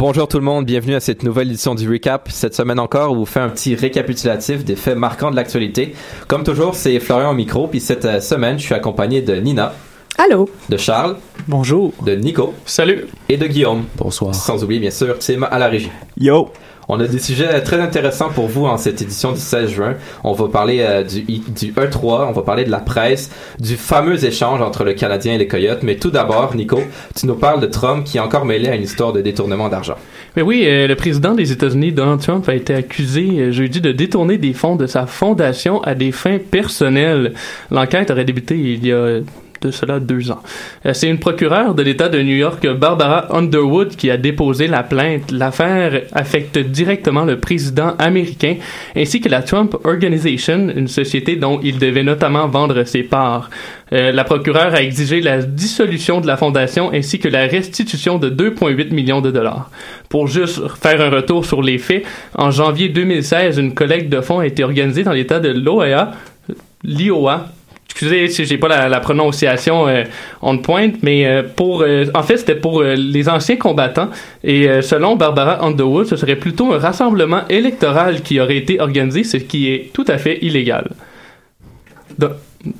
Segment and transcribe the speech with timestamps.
[0.00, 2.30] Bonjour tout le monde, bienvenue à cette nouvelle édition du Recap.
[2.30, 5.94] Cette semaine encore, on vous fait un petit récapitulatif des faits marquants de l'actualité.
[6.26, 9.74] Comme toujours, c'est Florian au micro, puis cette euh, semaine, je suis accompagné de Nina.
[10.16, 10.48] Allô?
[10.70, 11.18] De Charles.
[11.46, 11.92] Bonjour.
[12.02, 12.54] De Nico.
[12.64, 13.08] Salut.
[13.28, 13.84] Et de Guillaume.
[13.98, 14.34] Bonsoir.
[14.34, 15.90] Sans oublier, bien sûr, Tim à la régie.
[16.16, 16.50] Yo.
[16.92, 19.94] On a des sujets très intéressants pour vous en cette édition du 16 juin.
[20.24, 24.24] On va parler euh, du, du E3, on va parler de la presse, du fameux
[24.24, 25.84] échange entre le Canadien et les Coyotes.
[25.84, 26.80] Mais tout d'abord, Nico,
[27.14, 29.94] tu nous parles de Trump qui est encore mêlé à une histoire de détournement d'argent.
[30.34, 33.92] Mais oui, euh, le président des États-Unis, Donald Trump, a été accusé euh, jeudi de
[33.92, 37.34] détourner des fonds de sa fondation à des fins personnelles.
[37.70, 39.20] L'enquête aurait débuté il y a
[39.60, 40.42] de cela deux ans.
[40.86, 44.82] Euh, c'est une procureure de l'État de New York, Barbara Underwood, qui a déposé la
[44.82, 45.30] plainte.
[45.30, 48.56] L'affaire affecte directement le président américain
[48.96, 53.50] ainsi que la Trump Organization, une société dont il devait notamment vendre ses parts.
[53.92, 58.30] Euh, la procureure a exigé la dissolution de la fondation ainsi que la restitution de
[58.30, 59.70] 2,8 millions de dollars.
[60.08, 64.40] Pour juste faire un retour sur les faits, en janvier 2016, une collecte de fonds
[64.40, 66.12] a été organisée dans l'État de l'Iowa,
[66.84, 67.48] l'Iowa,
[68.00, 70.04] excusez si j'ai pas la, prononciation euh,
[70.40, 74.08] on point, mais euh, pour euh, en fait c'était pour euh, les anciens combattants
[74.42, 79.36] et selon Barbara Underwood, ce serait plutôt un rassemblement électoral qui aurait été organisé, ce
[79.36, 80.90] qui est tout à fait illégal.
[82.18, 82.30] Do-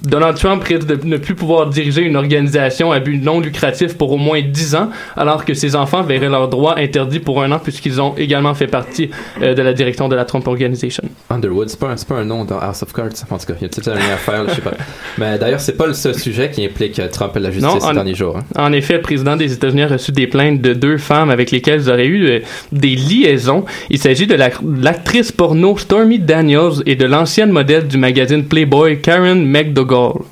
[0.03, 4.13] Donald Trump risque de ne plus pouvoir diriger une organisation à but non lucratif pour
[4.13, 7.59] au moins 10 ans, alors que ses enfants verraient leurs droits interdits pour un an
[7.59, 9.09] puisqu'ils ont également fait partie
[9.43, 11.03] euh, de la direction de la Trump Organization.
[11.31, 13.09] Underwood, c'est pas, pas un nom dans House of Cards.
[13.31, 14.73] En tout cas, il y a peut-être une affaire, je sais pas.
[15.17, 17.81] Mais d'ailleurs, c'est pas le seul sujet qui implique euh, Trump et la justice Non,
[17.81, 18.37] ces en- derniers jours.
[18.37, 18.45] hein.
[18.63, 21.81] En effet, le président des États-Unis a reçu des plaintes de deux femmes avec lesquelles
[21.81, 22.41] ils auraient eu euh,
[22.73, 23.65] des liaisons.
[23.89, 29.01] Il s'agit de la- l'actrice porno Stormy Daniels et de l'ancienne modèle du magazine Playboy
[29.01, 29.43] Karen
[29.75, 30.27] the goal.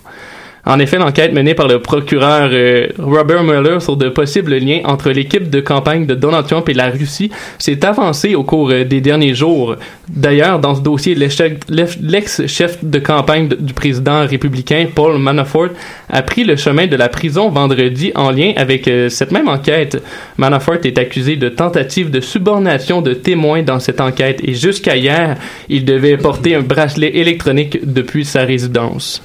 [0.69, 5.09] En effet, l'enquête menée par le procureur euh, Robert Mueller sur de possibles liens entre
[5.09, 9.01] l'équipe de campagne de Donald Trump et la Russie s'est avancée au cours euh, des
[9.01, 9.77] derniers jours.
[10.11, 15.71] D'ailleurs, dans ce dossier, l'ex-chef de campagne du président républicain Paul Manafort
[16.11, 20.03] a pris le chemin de la prison vendredi en lien avec euh, cette même enquête.
[20.37, 25.39] Manafort est accusé de tentative de subornation de témoins dans cette enquête et jusqu'à hier,
[25.71, 29.23] il devait porter un bracelet électronique depuis sa résidence.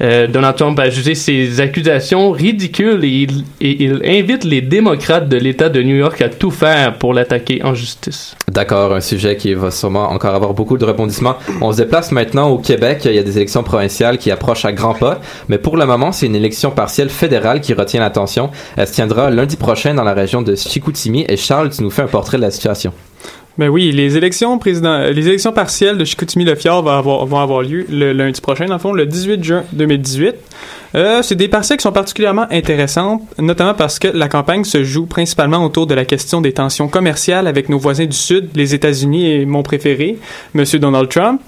[0.00, 5.28] Euh, Donald Trump a jugé ces accusations ridicules et il, et il invite les démocrates
[5.28, 8.34] de l'État de New York à tout faire pour l'attaquer en justice.
[8.50, 11.36] D'accord, un sujet qui va sûrement encore avoir beaucoup de rebondissements.
[11.60, 13.02] On se déplace maintenant au Québec.
[13.04, 15.20] Il y a des élections provinciales qui approchent à grands pas.
[15.48, 18.50] Mais pour le moment, c'est une élection partielle fédérale qui retient l'attention.
[18.76, 21.24] Elle se tiendra lundi prochain dans la région de Chicoutimi.
[21.28, 22.92] Et Charles, tu nous fais un portrait de la situation.
[23.56, 27.86] Ben oui, les élections président, les élections partielles de Chicoutimi-Le-Fjord vont avoir, vont avoir lieu
[27.88, 30.34] le lundi prochain, dans le fond, le 18 juin 2018.
[30.96, 35.06] Euh, c'est des partielles qui sont particulièrement intéressantes, notamment parce que la campagne se joue
[35.06, 39.30] principalement autour de la question des tensions commerciales avec nos voisins du Sud, les États-Unis
[39.30, 40.18] et mon préféré,
[40.52, 41.40] Monsieur Donald Trump.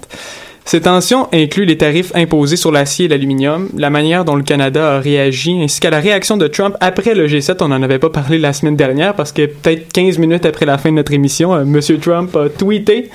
[0.67, 4.95] Ces tensions incluent les tarifs imposés sur l'acier et l'aluminium, la manière dont le Canada
[4.95, 7.55] a réagi, ainsi qu'à la réaction de Trump après le G7.
[7.61, 10.77] On n'en avait pas parlé la semaine dernière parce que peut-être 15 minutes après la
[10.77, 13.09] fin de notre émission, euh, Monsieur Trump a tweeté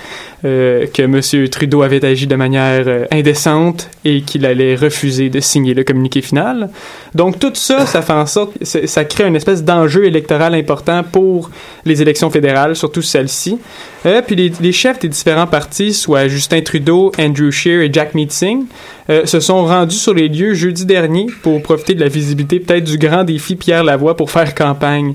[0.46, 5.40] euh, que Monsieur Trudeau avait agi de manière euh, indécente et qu'il allait refuser de
[5.40, 6.70] signer le communiqué final.
[7.14, 11.50] Donc tout ça, ça fait en sorte, ça crée une espèce d'enjeu électoral important pour
[11.84, 13.58] les élections fédérales, surtout celle-ci.
[14.04, 18.66] Euh, puis les, chefs des différents partis, soit Justin Trudeau, Andrew Scheer et Jack Meeting,
[19.10, 22.84] euh, se sont rendus sur les lieux jeudi dernier pour profiter de la visibilité peut-être
[22.84, 25.14] du grand défi Pierre Lavoie pour faire campagne.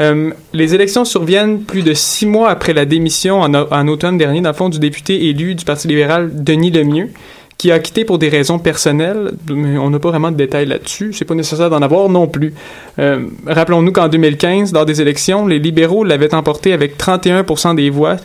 [0.00, 4.42] Euh, les élections surviennent plus de six mois après la démission en, en automne dernier,
[4.42, 7.10] dans le du député élu du Parti libéral Denis Lemieux,
[7.58, 11.12] qui a quitté pour des raisons personnelles, mais on n'a pas vraiment de détails là-dessus.
[11.12, 12.54] C'est pas nécessaire d'en avoir non plus.
[12.98, 18.16] Euh, Rappelons-nous qu'en 2015, lors des élections, les libéraux l'avaient emporté avec 31% des voix,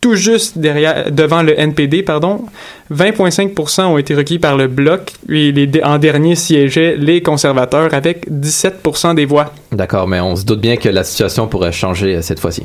[0.00, 2.46] tout juste derrière, devant le NPD, pardon.
[2.90, 5.52] 20,5% ont été requis par le Bloc, et
[5.84, 9.52] en dernier siégeaient les conservateurs avec 17% des voix.
[9.72, 12.62] D'accord, mais on se doute bien que la situation pourrait changer euh, cette fois-ci.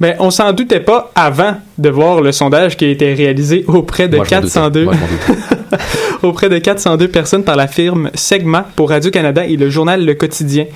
[0.00, 4.08] Ben, on s'en doutait pas avant de voir le sondage qui a été réalisé auprès
[4.08, 4.84] de Moi, je m'en 402 doutais.
[4.84, 5.84] Moi, je m'en doutais.
[6.22, 10.66] auprès de 402 personnes par la firme Segma pour Radio-Canada et le journal Le Quotidien.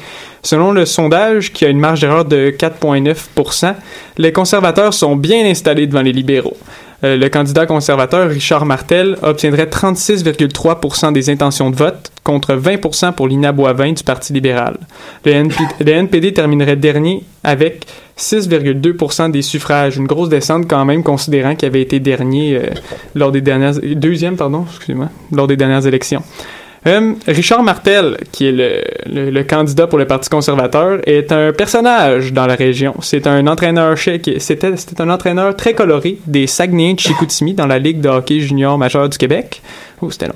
[0.42, 3.74] Selon le sondage, qui a une marge d'erreur de 4,9
[4.18, 6.56] les conservateurs sont bien installés devant les libéraux.
[7.04, 13.28] Euh, le candidat conservateur Richard Martel obtiendrait 36,3 des intentions de vote contre 20 pour
[13.28, 14.78] Lina Boivin du Parti libéral.
[15.26, 17.84] Le, NP le NPD terminerait dernier avec
[18.18, 22.70] 6,2% des suffrages, une grosse descente quand même considérant qu'il avait été dernier euh,
[23.14, 24.36] lors des dernières deuxième
[25.30, 26.22] lors des dernières élections.
[26.86, 28.52] Euh, Richard Martel, qui est
[29.06, 32.94] le, candidat pour le Parti conservateur, est un personnage dans la région.
[33.00, 33.96] C'est un entraîneur
[34.38, 38.40] c'était c'était un entraîneur très coloré des Saguenayens de Chicoutimi dans la Ligue de hockey
[38.40, 39.62] junior majeur du Québec.
[40.02, 40.34] Oh, c'était long.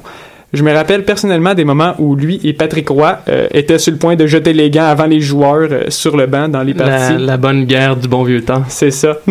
[0.55, 3.99] Je me rappelle personnellement des moments où lui et Patrick Roy euh, étaient sur le
[3.99, 7.13] point de jeter les gants avant les joueurs euh, sur le banc dans les parties.
[7.15, 8.63] La, la bonne guerre du bon vieux temps.
[8.69, 9.19] C'est ça.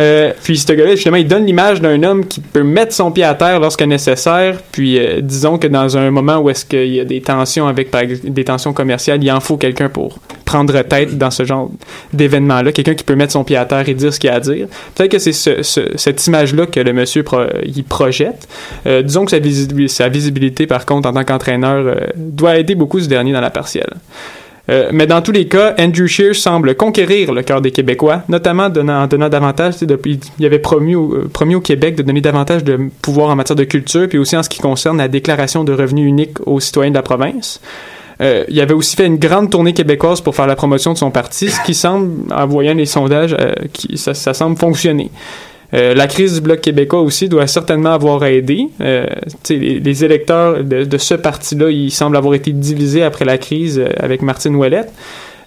[0.00, 3.22] Euh, puis ce gars-là, justement, il donne l'image d'un homme qui peut mettre son pied
[3.22, 4.58] à terre lorsque nécessaire.
[4.72, 8.00] Puis disons que dans un moment où est-ce qu'il y a des tensions avec par
[8.00, 10.18] ex- des tensions commerciales, il en faut quelqu'un pour
[10.54, 11.68] prendre tête dans ce genre
[12.12, 14.40] d'événement-là, quelqu'un qui peut mettre son pied à terre et dire ce qu'il a à
[14.40, 14.68] dire.
[14.94, 18.46] Peut-être que c'est ce- ce- cette image-là que le monsieur pro- il projette.
[18.86, 22.76] Euh, disons que sa, visibi- sa visibilité, par contre, en tant qu'entraîneur, euh, doit aider
[22.76, 23.94] beaucoup ce dernier dans la partielle.
[24.70, 28.64] Euh, mais dans tous les cas, Andrew Scheer semble conquérir le cœur des Québécois, notamment
[28.64, 32.78] en donnant davantage, depuis, il avait promis au, promis au Québec de donner davantage de
[33.02, 36.08] pouvoir en matière de culture, puis aussi en ce qui concerne la déclaration de revenus
[36.08, 37.60] unique aux citoyens de la province.
[38.20, 41.10] Euh, il avait aussi fait une grande tournée québécoise pour faire la promotion de son
[41.10, 43.52] parti, ce qui semble, en voyant les sondages, euh,
[43.96, 45.10] ça, semble fonctionner.
[45.72, 48.68] Euh, la crise du Bloc québécois aussi doit certainement avoir aidé.
[49.48, 54.22] Les, électeurs de, de ce parti-là, ils semblent avoir été divisés après la crise avec
[54.22, 54.92] Martine Ouellette.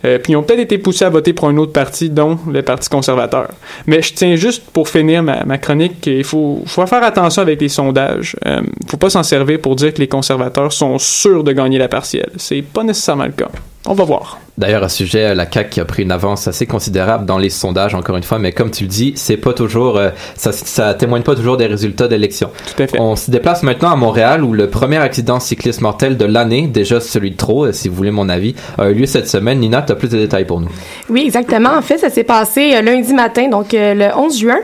[0.05, 2.61] Euh, puis ils ont peut-être été poussés à voter pour un autre parti, dont le
[2.61, 3.49] Parti conservateur.
[3.85, 7.69] Mais je tiens juste pour finir ma, chronique qu'il faut, faut faire attention avec les
[7.69, 8.35] sondages.
[8.45, 11.87] Euh, faut pas s'en servir pour dire que les conservateurs sont sûrs de gagner la
[11.87, 12.31] partielle.
[12.37, 13.49] C'est pas nécessairement le cas.
[13.85, 14.39] On va voir.
[14.57, 17.93] D'ailleurs, à ce sujet, la CAQ a pris une avance assez considérable dans les sondages,
[17.93, 21.21] encore une fois, mais comme tu le dis, c'est pas toujours, euh, ça, ça témoigne
[21.21, 22.49] pas toujours des résultats d'élections.
[22.75, 22.99] Tout à fait.
[22.99, 26.99] On se déplace maintenant à Montréal où le premier accident cycliste mortel de l'année, déjà
[26.99, 29.59] celui de trop, euh, si vous voulez mon avis, a eu lieu cette semaine.
[29.59, 30.69] Nina, tu as plus de détails pour nous.
[31.09, 31.77] Oui, exactement.
[31.77, 34.59] En fait, ça s'est passé euh, lundi matin, donc euh, le 11 juin.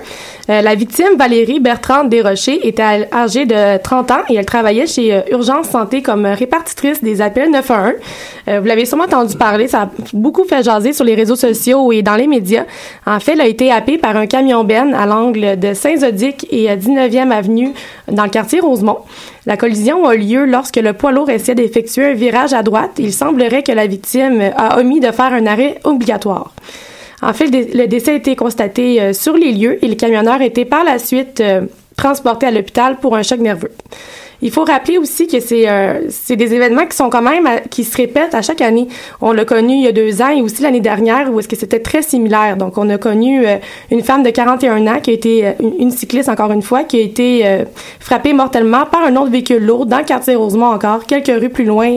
[0.50, 5.70] La victime, Valérie Bertrand Desrochers, était âgée de 30 ans et elle travaillait chez Urgence
[5.70, 7.94] Santé comme répartitrice des appels 911.
[8.50, 9.80] Euh, vous l'avez sûrement entendu parler, ça
[10.14, 12.66] beaucoup fait jaser sur les réseaux sociaux et dans les médias.
[13.06, 16.70] En fait, elle a été happée par un camion Ben à l'angle de Saint-Zodic et
[16.70, 17.72] à 19e avenue
[18.12, 19.00] dans le quartier Rosemont.
[19.46, 22.92] La collision a lieu lorsque le poids lourd essayait d'effectuer un virage à droite.
[22.98, 26.54] Il semblerait que la victime a omis de faire un arrêt obligatoire.
[27.22, 30.46] En fait, le décès a été constaté euh, sur les lieux et le camionneur a
[30.46, 31.62] été par la suite euh,
[31.96, 33.72] transporté à l'hôpital pour un choc nerveux.
[34.46, 37.62] Il faut rappeler aussi que c'est euh, c'est des événements qui sont quand même à-
[37.62, 38.90] qui se répètent à chaque année.
[39.22, 41.56] On l'a connu il y a deux ans et aussi l'année dernière où est-ce que
[41.56, 42.58] c'était très similaire.
[42.58, 43.56] Donc on a connu euh,
[43.90, 46.98] une femme de 41 ans qui a été euh, une, cycliste encore une fois qui
[46.98, 47.64] a été euh,
[48.02, 51.64] frappée mortellement par un autre véhicule lourd dans le quartier Rosemont encore quelques rues plus
[51.64, 51.90] loin.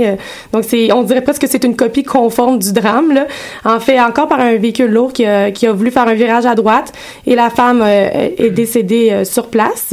[0.53, 3.26] donc c'est on dirait presque que c'est une copie conforme du drame là.
[3.65, 6.47] En fait encore par un véhicule lourd qui a, qui a voulu faire un virage
[6.47, 6.93] à droite
[7.26, 9.93] et la femme est décédée sur place.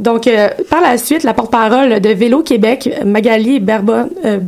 [0.00, 4.38] Donc, euh, par la suite, la porte-parole de Vélo Québec, Magali Berbon, euh,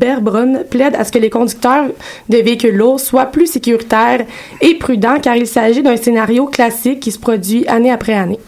[0.70, 1.84] plaide à ce que les conducteurs
[2.30, 4.24] de véhicules lourds soient plus sécuritaires
[4.62, 8.38] et prudents, car il s'agit d'un scénario classique qui se produit année après année.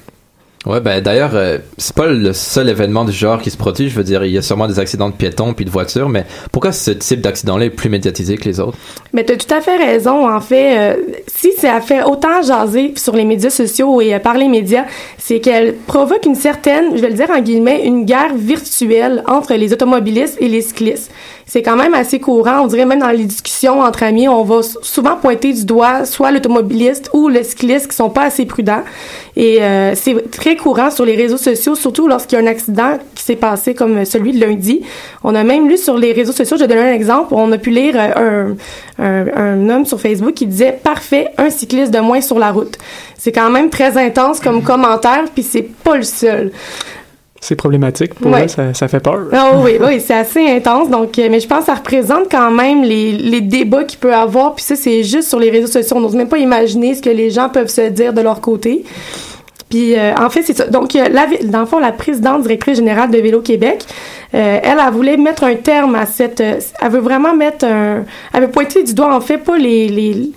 [0.66, 3.90] Ouais, ben d'ailleurs, euh, c'est pas le seul événement du genre qui se produit.
[3.90, 6.24] Je veux dire, il y a sûrement des accidents de piétons puis de voitures, mais
[6.52, 8.78] pourquoi ce type d'accident-là est plus médiatisé que les autres?
[9.12, 10.26] Mais tu as tout à fait raison.
[10.26, 14.18] En fait, euh, si ça a fait autant jaser sur les médias sociaux et euh,
[14.18, 14.86] par les médias,
[15.18, 19.52] c'est qu'elle provoque une certaine, je vais le dire en guillemets, une guerre virtuelle entre
[19.54, 21.10] les automobilistes et les cyclistes.
[21.46, 22.62] C'est quand même assez courant.
[22.62, 26.30] On dirait même dans les discussions entre amis, on va souvent pointer du doigt soit
[26.30, 28.82] l'automobiliste ou le cycliste qui sont pas assez prudents.
[29.36, 32.98] Et euh, c'est très courant sur les réseaux sociaux, surtout lorsqu'il y a un accident
[33.14, 34.82] qui s'est passé comme celui de lundi.
[35.24, 37.58] On a même lu sur les réseaux sociaux, je vais donner un exemple, on a
[37.58, 38.54] pu lire euh,
[38.98, 42.52] un, un, un homme sur Facebook qui disait «Parfait, un cycliste de moins sur la
[42.52, 42.78] route».
[43.18, 46.52] C'est quand même très intense comme commentaire, puis c'est pas le seul.
[47.44, 48.44] C'est problématique pour Ouais.
[48.44, 49.26] elle, ça, ça fait peur.
[49.30, 50.88] Ah oui, oui, c'est assez intense.
[50.88, 54.14] Donc, euh, mais je pense que ça représente quand même les, les débats qu'il peut
[54.14, 54.54] avoir.
[54.54, 55.98] Puis ça, c'est juste sur les réseaux sociaux.
[55.98, 58.84] On n'ose même pas imaginer ce que les gens peuvent se dire de leur côté.
[59.68, 60.68] Puis euh, en fait, c'est ça.
[60.68, 63.84] Donc, euh, la, dans le fond, la présidente directrice générale de Vélo Québec,
[64.34, 66.40] euh, elle, elle voulait mettre un terme à cette.
[66.40, 68.04] elle veut vraiment mettre un.
[68.32, 69.88] Elle veut pointer du doigt, en fait, pas les.
[69.88, 70.30] les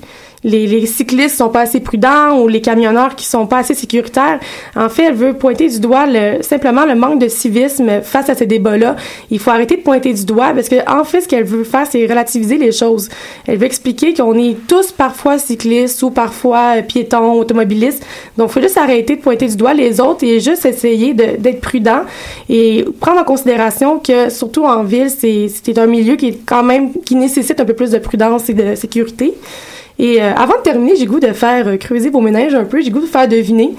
[0.43, 4.39] les, les cyclistes sont pas assez prudents ou les camionneurs qui sont pas assez sécuritaires.
[4.75, 8.35] En fait, elle veut pointer du doigt le, simplement le manque de civisme face à
[8.35, 8.95] ces débats-là.
[9.31, 11.87] Il faut arrêter de pointer du doigt parce que en fait, ce qu'elle veut faire,
[11.89, 13.09] c'est relativiser les choses.
[13.47, 18.05] Elle veut expliquer qu'on est tous parfois cyclistes ou parfois piétons, automobilistes.
[18.37, 22.01] Donc, faut juste arrêter de pointer du doigt les autres et juste essayer d'être prudent
[22.49, 26.93] et prendre en considération que, surtout en ville, c'est un milieu qui est quand même,
[27.05, 29.33] qui nécessite un peu plus de prudence et de sécurité.
[29.99, 32.81] Et euh, avant de terminer, j'ai goût de faire euh, creuser vos ménages un peu.
[32.81, 33.71] J'ai goût de faire deviner.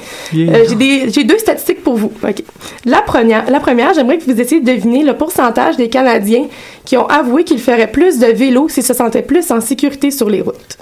[0.49, 2.13] Euh, j'ai des- j'ai deux statistiques pour vous.
[2.27, 2.43] OK.
[2.85, 6.47] La première, la première, j'aimerais que vous essayiez de deviner le pourcentage des Canadiens
[6.85, 10.29] qui ont avoué qu'ils feraient plus de vélo s'ils se sentaient plus en sécurité sur
[10.29, 10.79] les routes.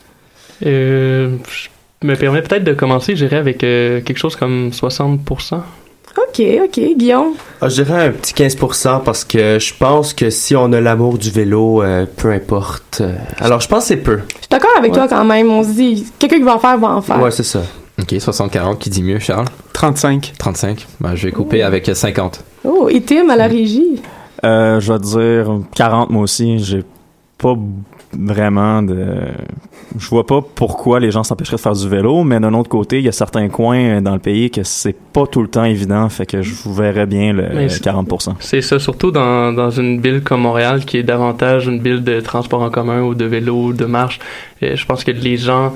[0.64, 1.30] Euh,
[2.02, 5.60] je me permets peut-être de commencer, j'irai avec quelque chose comme 60%.
[6.16, 6.80] OK, OK.
[6.96, 7.34] Guillaume?
[7.60, 11.18] Ah, je dirais un petit 15% parce que je pense que si on a l'amour
[11.18, 13.00] du vélo, euh, peu importe.
[13.02, 14.18] euh, alors, je pense que c'est peu.
[14.28, 14.98] Je suis d'accord avec Ouais.
[14.98, 15.50] toi quand même.
[15.50, 17.20] On se dit, quelqu'un qui va en faire, va en faire.
[17.20, 17.60] Ouais, c'est ça.
[18.00, 19.46] Ok, 60-40, qui dit mieux, Charles?
[19.72, 20.32] 35.
[20.38, 20.86] 35.
[21.00, 22.44] Ben, je vais couper avec 50.
[22.64, 24.02] Oh, et Tim à la régie?
[24.44, 26.58] Euh, je vais dire 40 moi aussi.
[26.58, 26.84] J'ai
[27.38, 27.54] pas
[28.18, 29.06] vraiment de.
[29.98, 32.98] Je vois pas pourquoi les gens s'empêcheraient de faire du vélo, mais d'un autre côté,
[32.98, 36.08] il y a certains coins dans le pays que c'est pas tout le temps évident,
[36.08, 38.34] fait que je vous verrais bien le Mais c'est- 40%.
[38.40, 42.20] C'est ça, surtout dans, dans une ville comme Montréal, qui est davantage une ville de
[42.20, 44.18] transport en commun ou de vélo ou de marche.
[44.62, 45.72] Euh, je pense que les gens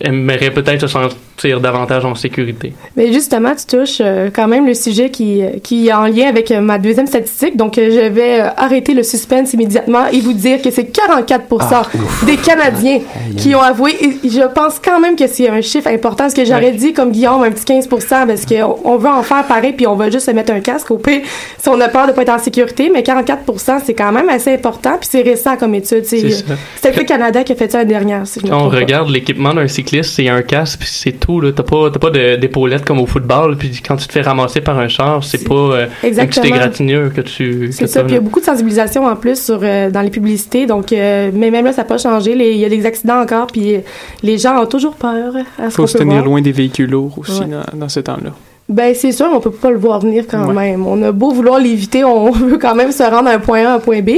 [0.00, 2.72] aimeraient peut-être se sentir davantage en sécurité.
[2.96, 6.50] Mais justement, tu touches euh, quand même le sujet qui, qui est en lien avec
[6.50, 7.56] euh, ma deuxième statistique.
[7.56, 11.44] Donc, euh, je vais euh, arrêter le suspense immédiatement et vous dire que c'est 44
[11.60, 11.82] Ah,
[12.26, 13.00] des Canadiens
[13.36, 13.92] qui ont avoué.
[14.24, 16.72] Et je pense quand même que c'est un chiffre important parce que j'aurais Ouais.
[16.72, 19.94] dit, comme Guillaume, un petit 15 parce qu'on on veut en faire pareil puis on
[19.94, 21.20] va juste se mettre un casque au pire
[21.56, 22.90] si on a peur de pas être en sécurité.
[22.92, 26.04] Mais 44 c'est quand même assez important puis c'est récent comme étude.
[26.04, 28.26] C'est le Canada qui a fait ça l'année dernière.
[28.26, 31.40] Si on regarde l'équipement d'un cycliste, c'est un casque, puis c'est tout.
[31.40, 31.50] là.
[31.54, 34.78] T'as pas, t'as pas d'épaulettes comme au football, puis quand tu te fais ramasser par
[34.78, 36.46] un char, c'est pas euh, un petit Exactement.
[36.46, 37.70] égratignure que tu.
[37.72, 40.10] C'est ça, puis il y a beaucoup de sensibilisation en plus sur euh, dans les
[40.10, 42.32] publicités, donc euh, mais même là ça n'a pas changé.
[42.32, 43.78] Il y a des accidents encore, puis euh,
[44.22, 45.34] les gens ont toujours peur.
[45.58, 46.24] Ce faut se tenir voir.
[46.24, 47.46] loin des véhicules lourds aussi Ouais.
[47.46, 48.30] dans, dans ce temps-là.
[48.68, 50.54] Ben c'est sûr, on peut pas le voir venir quand Ouais.
[50.72, 50.86] même.
[50.86, 53.70] On a beau vouloir l'éviter, on veut quand même se rendre à un point A,
[53.70, 54.10] à un point B.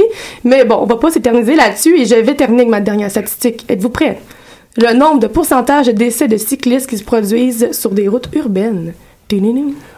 [0.43, 3.63] Mais bon, on va pas s'éterniser là-dessus et je vais terminer avec ma dernière statistique.
[3.69, 4.19] Êtes-vous prêts?
[4.77, 8.93] Le nombre de pourcentage de décès de cyclistes qui se produisent sur des routes urbaines.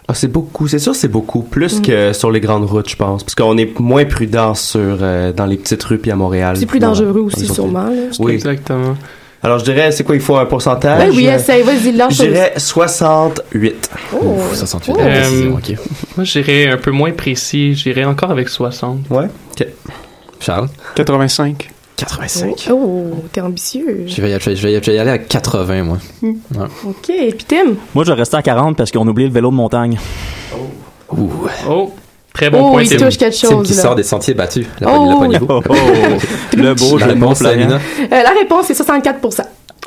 [0.07, 0.67] Ah, c'est beaucoup.
[0.67, 1.41] C'est sûr, c'est beaucoup.
[1.41, 1.81] Plus Mm.
[1.81, 3.23] que sur les grandes routes, je pense.
[3.23, 6.55] Parce qu'on est moins prudent sur, euh, dans les petites rues puis à Montréal.
[6.55, 7.85] C'est plus Dans- dangereux aussi, sûrement.
[7.85, 7.91] Là.
[8.19, 8.33] Oui.
[8.33, 8.95] Exactement.
[9.41, 11.09] Alors, je dirais, c'est quoi, il faut un pourcentage?
[11.09, 13.89] Ben oui, essaye, vas-y, lâche Je dirais 68.
[14.13, 14.17] Oh.
[14.23, 15.49] Ouf, 68 Euh.
[16.15, 17.73] Moi, j'irais un peu moins précis.
[17.73, 18.99] J'irais encore avec 60.
[19.09, 19.25] Ouais.
[20.39, 20.67] Charles?
[20.95, 21.71] 85.
[21.97, 22.67] 85.
[22.71, 24.05] Oh, t'es ambitieux.
[24.07, 25.97] Je vais, y- je, vais, je vais- je vais y aller à 80, moi.
[26.85, 27.73] OK, et puis Tim?
[27.93, 29.97] Moi, je vais rester à 40 parce qu'on oublie le vélo de montagne.
[31.11, 31.29] Ouh.
[31.69, 31.91] Oh,
[32.33, 32.83] très bon Oh, point.
[32.83, 32.97] il Tim.
[33.05, 33.81] touche quelque Tim chose, qui là.
[33.83, 34.65] sort des sentiers battus.
[34.79, 35.23] La, Oh.
[35.29, 35.39] la.
[35.47, 35.73] Oh, oh.
[36.57, 37.41] le beau La réponse.
[37.43, 37.55] Euh,
[38.09, 39.19] la réponse est 64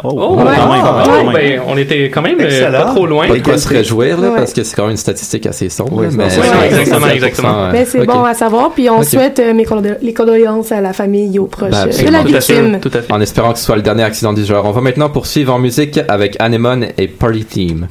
[0.04, 0.44] Oh, Oh, quand ouais.
[0.44, 0.72] même, quand
[1.16, 1.26] même.
[1.28, 2.78] Oh, ben, on était quand même euh, Excellent.
[2.84, 3.28] pas trop loin.
[3.28, 4.36] Pas de quoi se réjouir, là, Ouais.
[4.36, 5.92] parce que c'est quand même une statistique assez sombre.
[5.94, 6.24] Oui, c'est mais.
[6.24, 7.68] Ouais, exactement, 65%, exactement.
[7.72, 8.06] Mais c'est ok.
[8.06, 11.38] bon à savoir, puis on souhaite euh, mes condo- les condoléances à la famille et
[11.38, 12.54] aux proches Ben, euh, de la Tout à fait.
[12.62, 12.80] victime.
[12.80, 13.12] Tout à fait.
[13.12, 14.64] En espérant que ce soit le dernier accident du genre.
[14.66, 17.88] On va maintenant poursuivre en musique avec Anemone et Party Team.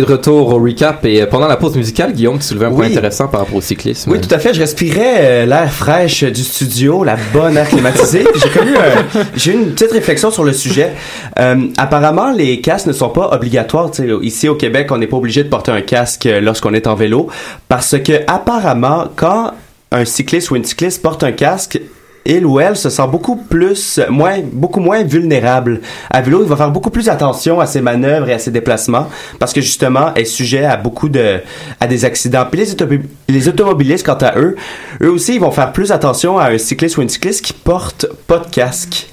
[0.00, 2.70] Est de retour au recap et euh, pendant la pause musicale, Guillaume, tu soulevais un
[2.70, 4.10] point intéressant par rapport au cyclisme.
[4.10, 4.54] Oui, tout à fait.
[4.54, 8.24] Je respirais euh, l'air fraîche du studio, la bonne air climatisée.
[8.32, 10.92] Puis j'ai eu un- j'ai eu une petite réflexion sur le sujet.
[11.38, 13.90] Euh, apparemment, les casques ne sont pas obligatoires.
[14.22, 16.94] Ici au Québec, on n'est pas obligé de porter un casque euh, lorsqu'on est en
[16.94, 17.28] vélo
[17.68, 19.52] parce que apparemment, quand
[19.92, 21.80] un cycliste ou une cycliste porte un casque,
[22.26, 25.80] il ou elle se sent beaucoup plus, moins, beaucoup moins vulnérable.
[26.10, 29.08] À vélo, il va faire beaucoup plus attention à ses manœuvres et à ses déplacements
[29.38, 31.40] parce que justement, est sujet à beaucoup de,
[31.80, 32.46] à des accidents.
[32.50, 34.56] Puis les, les automobilistes, quant à eux,
[35.02, 38.06] eux aussi, ils vont faire plus attention à un cycliste ou une cycliste qui porte
[38.26, 39.08] pas de casque.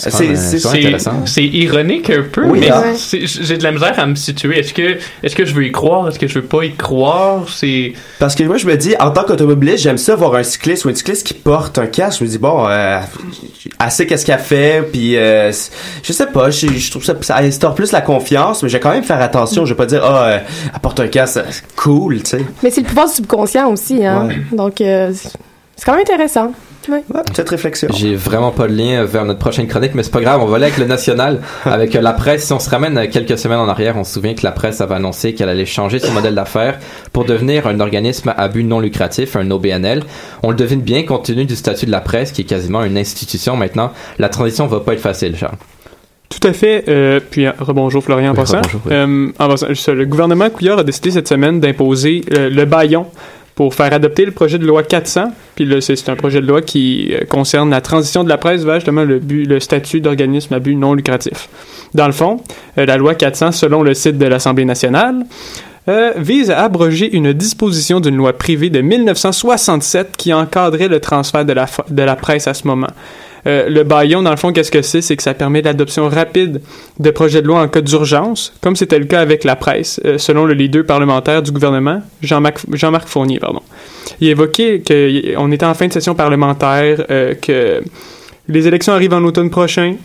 [0.00, 2.82] C'est même- c'est ironique un peu, Oui, mais hein.
[2.96, 4.58] j'ai de la misère à me situer.
[4.60, 6.08] Est-ce que, est-ce que je veux y croire?
[6.08, 7.44] Est-ce que je veux pas y croire?
[7.48, 7.92] C'est.
[8.18, 10.88] Parce que moi, je me dis, en tant qu'automobiliste, j'aime ça voir un cycliste ou
[10.90, 12.20] une cycliste qui porte un casque.
[12.20, 12.98] Je me dis, bon, euh,
[13.78, 15.52] elle sait qu'est-ce qu'elle fait, puis euh,
[16.02, 18.80] je sais pas, je, je trouve ça, ça instaure plus la confiance, mais je vais
[18.80, 19.64] quand même faire attention.
[19.66, 20.38] Je vais pas dire, ah, euh,
[20.72, 22.44] elle porte un casque, c'est cool, tu sais.
[22.62, 24.26] Mais c'est le pouvoir du subconscient aussi, hein.
[24.28, 24.38] Ouais.
[24.56, 25.12] Donc, euh,
[25.76, 26.52] c'est quand même intéressant.
[26.90, 27.04] Ouais.
[27.14, 27.88] Ouais, petite réflexion.
[27.94, 30.56] J'ai vraiment pas de lien vers notre prochaine chronique, mais c'est pas grave, on va
[30.56, 32.44] aller avec le national, avec euh, la presse.
[32.46, 34.80] Si on se ramène euh, quelques semaines en arrière, on se souvient que la presse
[34.80, 36.78] avait annoncé qu'elle allait changer son modèle d'affaires
[37.12, 40.02] pour devenir un organisme à but non lucratif, un OBNL.
[40.42, 42.98] On le devine bien compte tenu du statut de la presse, qui est quasiment une
[42.98, 43.92] institution maintenant.
[44.18, 45.56] La transition va pas être facile, Charles.
[46.28, 46.84] Tout à fait.
[46.88, 48.58] Euh, puis, euh, rebonjour Florian en Oui, passant.
[48.58, 48.92] rebonjour, oui.
[48.94, 52.64] Euh, en passant, juste ça, le gouvernement Couillard a décidé cette semaine d'imposer euh, le
[52.66, 53.06] baillon
[53.60, 55.32] pour faire adopter le projet de loi 400.
[55.54, 58.64] Puis là, c'est un projet de loi qui euh, concerne la transition de la presse
[58.64, 61.50] vers justement le, statut d'organisme à but non lucratif.
[61.92, 62.38] Dans le fond,
[62.78, 65.26] euh, la loi 400, selon le site de l'Assemblée nationale,
[65.88, 71.44] euh, vise à abroger une disposition d'une loi privée de 1967 qui encadrait le transfert
[71.44, 72.88] de la, de la presse à ce moment.
[73.46, 75.00] Euh, le baillon, dans le fond, qu'est-ce que c'est?
[75.00, 76.60] C'est que ça permet l'adoption rapide
[76.98, 80.18] de projets de loi en cas d'urgence, comme c'était le cas avec la presse, euh,
[80.18, 83.38] selon le leader parlementaire du gouvernement, Jean-Marc Fournier.
[83.38, 83.62] Pardon.
[84.20, 87.82] Il évoquait qu'on était en fin de session parlementaire, euh, que
[88.48, 89.96] les élections arrivent en automne prochain,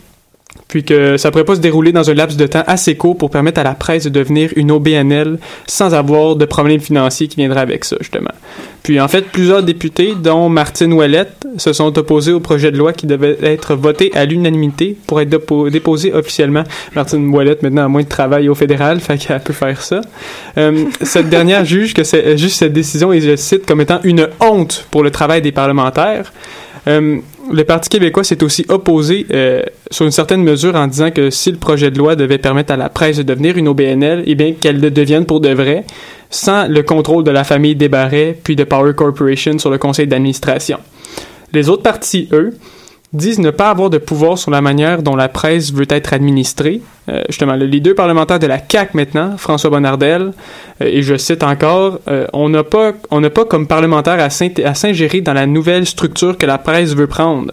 [0.68, 3.30] puis que ça pourrait pas se dérouler dans un laps de temps assez court pour
[3.30, 7.60] permettre à la presse de devenir une OBNL sans avoir de problèmes financiers qui viendraient
[7.60, 8.32] avec ça, justement.
[8.82, 12.92] Puis en fait, plusieurs députés, dont Martine Ouellette, se sont opposés au projet de loi
[12.92, 16.62] qui devait être voté à l'unanimité pour être dépo- déposé officiellement.
[16.94, 20.00] Martine Ouellette, maintenant, a moins de travail au fédéral, fait qu'elle peut faire ça.
[20.56, 24.28] Euh, cette dernière juge que c'est juste cette décision, et je cite, comme étant une
[24.40, 26.32] honte pour le travail des parlementaires.
[26.86, 27.18] Euh,
[27.52, 31.50] le Parti québécois s'est aussi opposé euh, sur une certaine mesure en disant que si
[31.50, 34.52] le projet de loi devait permettre à la presse de devenir une OBNL, eh bien
[34.52, 35.84] qu'elle le devienne pour de vrai,
[36.30, 40.78] sans le contrôle de la famille Desbarrais puis de Power Corporation sur le conseil d'administration.
[41.52, 42.54] Les autres partis, eux,
[43.16, 46.80] disent ne pas avoir de pouvoir sur la manière dont la presse veut être administrée.
[47.08, 50.32] Euh, justement, le leader parlementaire de la CAQ maintenant, François Bonnardel,
[50.82, 54.74] euh, et je cite encore, euh, on n'a pas, on n'a pas comme parlementaire à
[54.74, 57.52] s'ingérer dans la nouvelle structure que la presse veut prendre.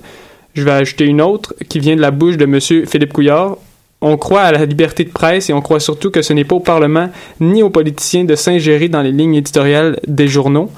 [0.54, 2.60] Je vais ajouter une autre qui vient de la bouche de M.
[2.86, 3.58] Philippe Couillard.
[4.02, 6.56] On croit à la liberté de presse et on croit surtout que ce n'est pas
[6.56, 10.70] au Parlement ni aux politiciens de s'ingérer dans les lignes éditoriales des journaux.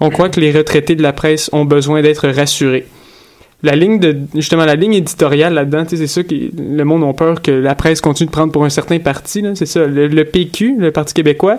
[0.00, 2.86] On croit que les retraités de la presse ont besoin d'être rassurés.
[3.64, 7.40] La ligne de justement la ligne éditoriale là-dedans, c'est ça qui le monde a peur
[7.40, 9.42] que la presse continue de prendre pour un certain parti.
[9.54, 11.58] C'est ça, le, PQ, le Parti québécois.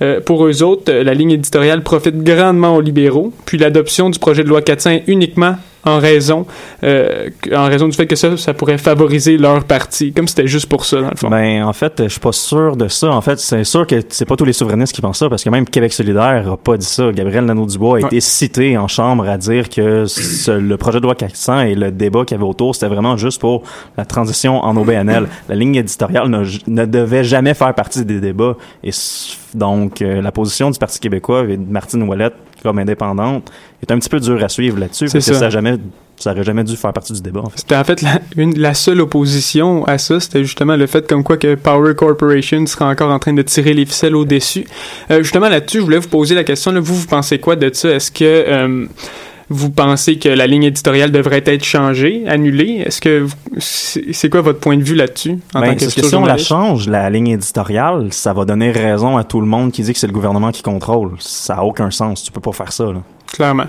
[0.00, 3.32] euh, pour eux autres, euh, la ligne éditoriale profite grandement aux libéraux.
[3.44, 6.46] Puis l'adoption du projet de loi 400 est uniquement en raison,
[6.84, 10.66] euh, en raison du fait que ça, ça pourrait favoriser leur parti, comme c'était juste
[10.66, 11.28] pour ça dans le fond.
[11.28, 13.08] Ben, en fait, je suis pas sûr de ça.
[13.10, 15.50] En fait, c'est sûr que c'est pas tous les souverainistes qui pensent ça, parce que
[15.50, 17.10] même Québec solidaire a pas dit ça.
[17.12, 18.06] Gabriel Nadeau-Dubois a Ouais.
[18.06, 21.90] été cité en chambre à dire que ce- le projet de loi 400 et le
[21.90, 23.62] débat qu'il y avait autour, c'était vraiment juste pour
[23.96, 25.26] la transition en OBNL.
[25.48, 28.56] La ligne éditoriale ne, ne devait jamais faire partie des débats.
[28.84, 28.90] Et
[29.54, 33.50] donc, euh, la position du Parti québécois et de Martine Ouellette comme indépendante
[33.82, 35.50] est un petit peu dur à suivre là-dessus, parce que ça.
[35.50, 35.76] jamais,
[36.16, 37.58] ça aurait jamais dû faire partie du débat, en fait.
[37.58, 41.24] C'était en fait la, une, la seule opposition à ça, c'était justement le fait comme
[41.24, 44.66] quoi que Power Corporation serait encore en train de tirer les ficelles au-dessus.
[45.10, 47.70] Euh, justement là-dessus, je voulais vous poser la question, là, vous, vous pensez quoi de
[47.72, 47.90] ça?
[47.90, 48.86] Est-ce que euh,
[49.52, 52.82] vous pensez que la ligne éditoriale devrait être changée, annulée?
[52.86, 53.26] Est-ce que
[53.58, 56.88] c'est quoi votre point de vue là-dessus en Ben, tant que si on la change,
[56.88, 60.06] la ligne éditoriale, ça va donner raison à tout le monde qui dit que c'est
[60.06, 61.12] le gouvernement qui contrôle.
[61.18, 62.22] Ça a aucun sens.
[62.22, 63.02] Tu peux pas faire ça, là.
[63.32, 63.66] Clairement.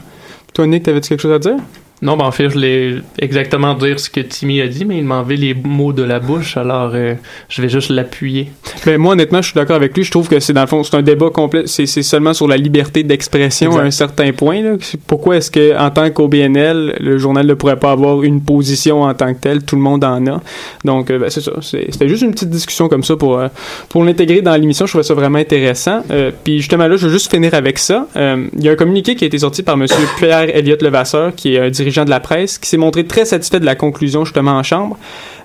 [0.53, 1.57] Toi, Nick, t'avais-tu quelque chose à dire?
[2.03, 5.05] Non, ben en fait, je voulais exactement dire ce que Timmy a dit, mais il
[5.05, 7.15] m'a enlevé les mots de la bouche, alors euh,
[7.47, 8.51] je vais juste l'appuyer.
[8.85, 10.03] Ben, moi, honnêtement, je suis d'accord avec lui.
[10.03, 11.63] Je trouve que c'est, dans le fond, c'est un débat complet.
[11.65, 14.61] C'est, c'est seulement sur la liberté d'expression à un certain point.
[14.61, 14.73] Là.
[15.07, 19.13] Pourquoi est-ce que, en tant qu'OBNL, le journal ne pourrait pas avoir une position en
[19.13, 19.63] tant que telle?
[19.63, 20.41] Tout le monde en a.
[20.83, 21.53] Donc, euh, ben, c'est ça.
[21.61, 23.47] C'était juste une petite discussion comme ça pour, euh,
[23.87, 24.85] pour l'intégrer dans l'émission.
[24.85, 26.01] Je trouvais ça vraiment intéressant.
[26.11, 28.07] Euh, puis, justement, là, je veux juste finir avec ça.
[28.15, 29.85] Il y a un communiqué qui a été sorti par M.
[30.17, 33.59] Pierre Elliott Levasseur, qui est un dirigeant de la presse, qui s'est montré très satisfait
[33.59, 34.97] de la conclusion, justement, en chambre.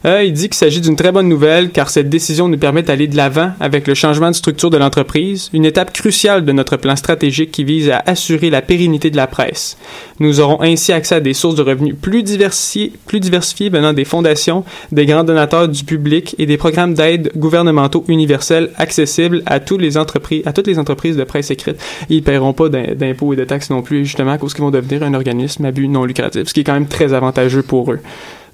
[0.05, 3.09] Euh, il dit qu'il s'agit d'une très bonne nouvelle car cette décision nous permet d'aller
[3.09, 6.95] de l'avant avec le changement de structure de l'entreprise, une étape cruciale de notre plan
[6.97, 9.77] stratégique qui vise à assurer la pérennité de la presse.
[10.21, 15.07] Nous aurons ainsi accès à des sources de revenus plus diversifiées, venant des fondations, des
[15.07, 20.43] grands donateurs du public et des programmes d'aide gouvernementaux universels accessibles à, tous les entreprises,
[20.47, 21.77] à toutes les entreprises de presse écrite.
[22.09, 24.65] Ils ne paieront pas d'im- d'impôts et de taxes non plus, justement, à cause qu'ils
[24.65, 27.63] vont devenir un organisme à but non lucratif, ce qui est quand même très avantageux
[27.63, 27.99] pour eux.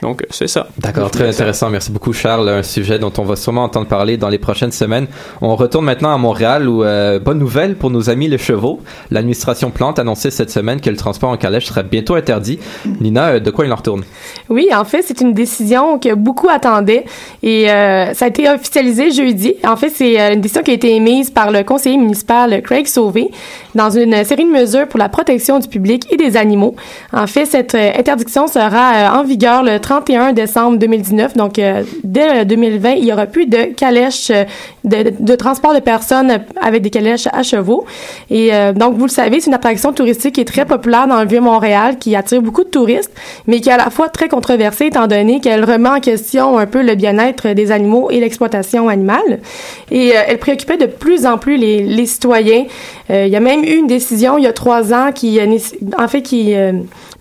[0.04, 0.66] Donc, c'est ça.
[0.76, 1.70] D'accord, très intéressant.
[1.70, 2.46] Merci beaucoup, Charles.
[2.46, 5.06] Un sujet dont on va sûrement entendre parler dans les prochaines semaines.
[5.40, 8.80] On retourne maintenant à Montréal où, euh, bonne nouvelle pour nos amis les chevaux.
[9.10, 12.58] L'administration Plante annonçait cette semaine que le transport en calèche serait bientôt interdit.
[13.00, 14.04] Nina, euh, de quoi il en retourne?
[14.50, 17.06] Oui, en fait, c'est une décision que beaucoup attendaient
[17.42, 19.54] et euh, ça a été officialisé jeudi.
[19.66, 23.30] En fait, c'est une décision qui a été émise par le conseiller municipal Craig Sauvé
[23.74, 26.76] dans une série de mesures pour la protection du public et des animaux.
[27.10, 31.36] En fait, cette interdiction sera en vigueur le 31 décembre 2019.
[31.36, 34.44] Donc, euh, dès euh, 2020, il y aura plus de calèches euh,
[34.84, 37.84] de, transport de personnes avec des calèches à chevaux.
[38.28, 41.20] Et euh, donc, vous le savez, c'est une attraction touristique qui est très populaire dans
[41.22, 43.12] le Vieux-Montréal, qui attire beaucoup de touristes,
[43.46, 46.66] mais qui est à la fois très controversée étant donné qu'elle remet en question un
[46.66, 49.40] peu le bien-être des animaux et l'exploitation animale.
[49.92, 52.64] Et euh, elle préoccupait de plus en plus les, les citoyens.
[53.10, 55.58] Euh, il y a même eu une décision il y a trois ans qui, euh,
[55.98, 56.72] en fait, qui euh,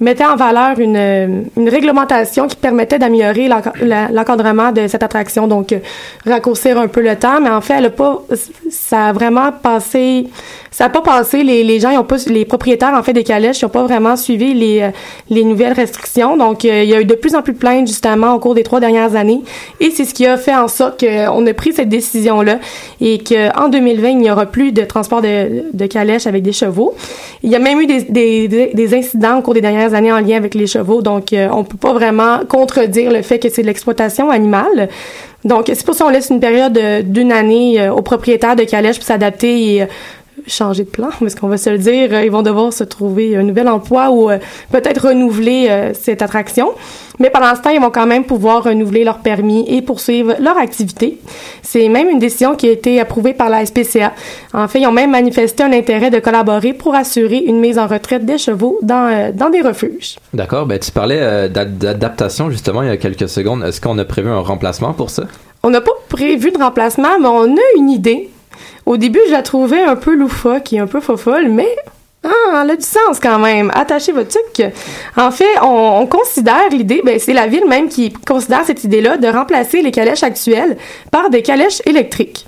[0.03, 3.47] mettait en valeur une, euh, une réglementation qui permettait d'améliorer
[4.11, 5.79] l'encadrement de cette attraction, donc euh,
[6.25, 8.23] raccourcir un peu le temps, mais en fait, elle a pas,
[8.69, 10.27] ça a vraiment passé,
[10.71, 13.23] ça a pas passé, les, les gens, ils ont pas, les propriétaires, en fait, des
[13.23, 14.89] calèches, ils ont pas vraiment suivi les, euh,
[15.29, 18.33] les nouvelles restrictions, donc il y a eu de plus en plus de plaintes, justement,
[18.35, 19.41] au cours des trois dernières années,
[19.79, 22.59] et c'est ce qui a fait en sorte qu'on a pris cette décision-là,
[23.01, 26.93] et qu'en 2020, il n'y aura plus de transport de, de calèches avec des chevaux.
[27.43, 30.19] Il y a même eu des, des- des incidents au cours des dernières années en
[30.19, 33.61] lien avec les chevaux, donc euh, on peut pas vraiment contredire le fait que c'est
[33.61, 34.89] de l'exploitation animale.
[35.45, 38.63] Donc c'est pour ça qu'on laisse une période euh, d'une année euh, aux propriétaires de
[38.63, 39.85] calèches pour s'adapter et euh,
[40.47, 43.35] changer de plan, parce qu'on va se le dire, euh, ils vont devoir se trouver
[43.35, 44.37] un nouvel emploi ou euh,
[44.71, 46.71] peut-être renouveler euh, cette attraction.
[47.19, 50.57] Mais pendant ce temps, ils vont quand même pouvoir renouveler leur permis et poursuivre leur
[50.57, 51.19] activité.
[51.61, 54.13] C'est même une décision qui a été approuvée par la SPCA.
[54.53, 57.85] En fait, ils ont même manifesté un intérêt de collaborer pour assurer une mise en
[57.85, 60.15] retraite des chevaux dans, euh, dans des refuges.
[60.33, 63.63] D'accord, ben tu parlais d'ad- d'adaptation justement il y a quelques secondes.
[63.63, 65.23] Est-ce qu'on a prévu un remplacement pour ça?
[65.61, 68.29] On n'a pas prévu de remplacement, mais on a une idée.
[68.85, 71.67] Au début, je la trouvais un peu loufoque et un peu fofolle, mais
[72.25, 73.71] ah, elle a du sens quand même.
[73.73, 74.65] Attachez votre truc.
[75.17, 79.17] En fait, on, on considère l'idée, ben, c'est la ville même qui considère cette idée-là
[79.17, 80.77] de remplacer les calèches actuelles
[81.11, 82.45] par des calèches électriques.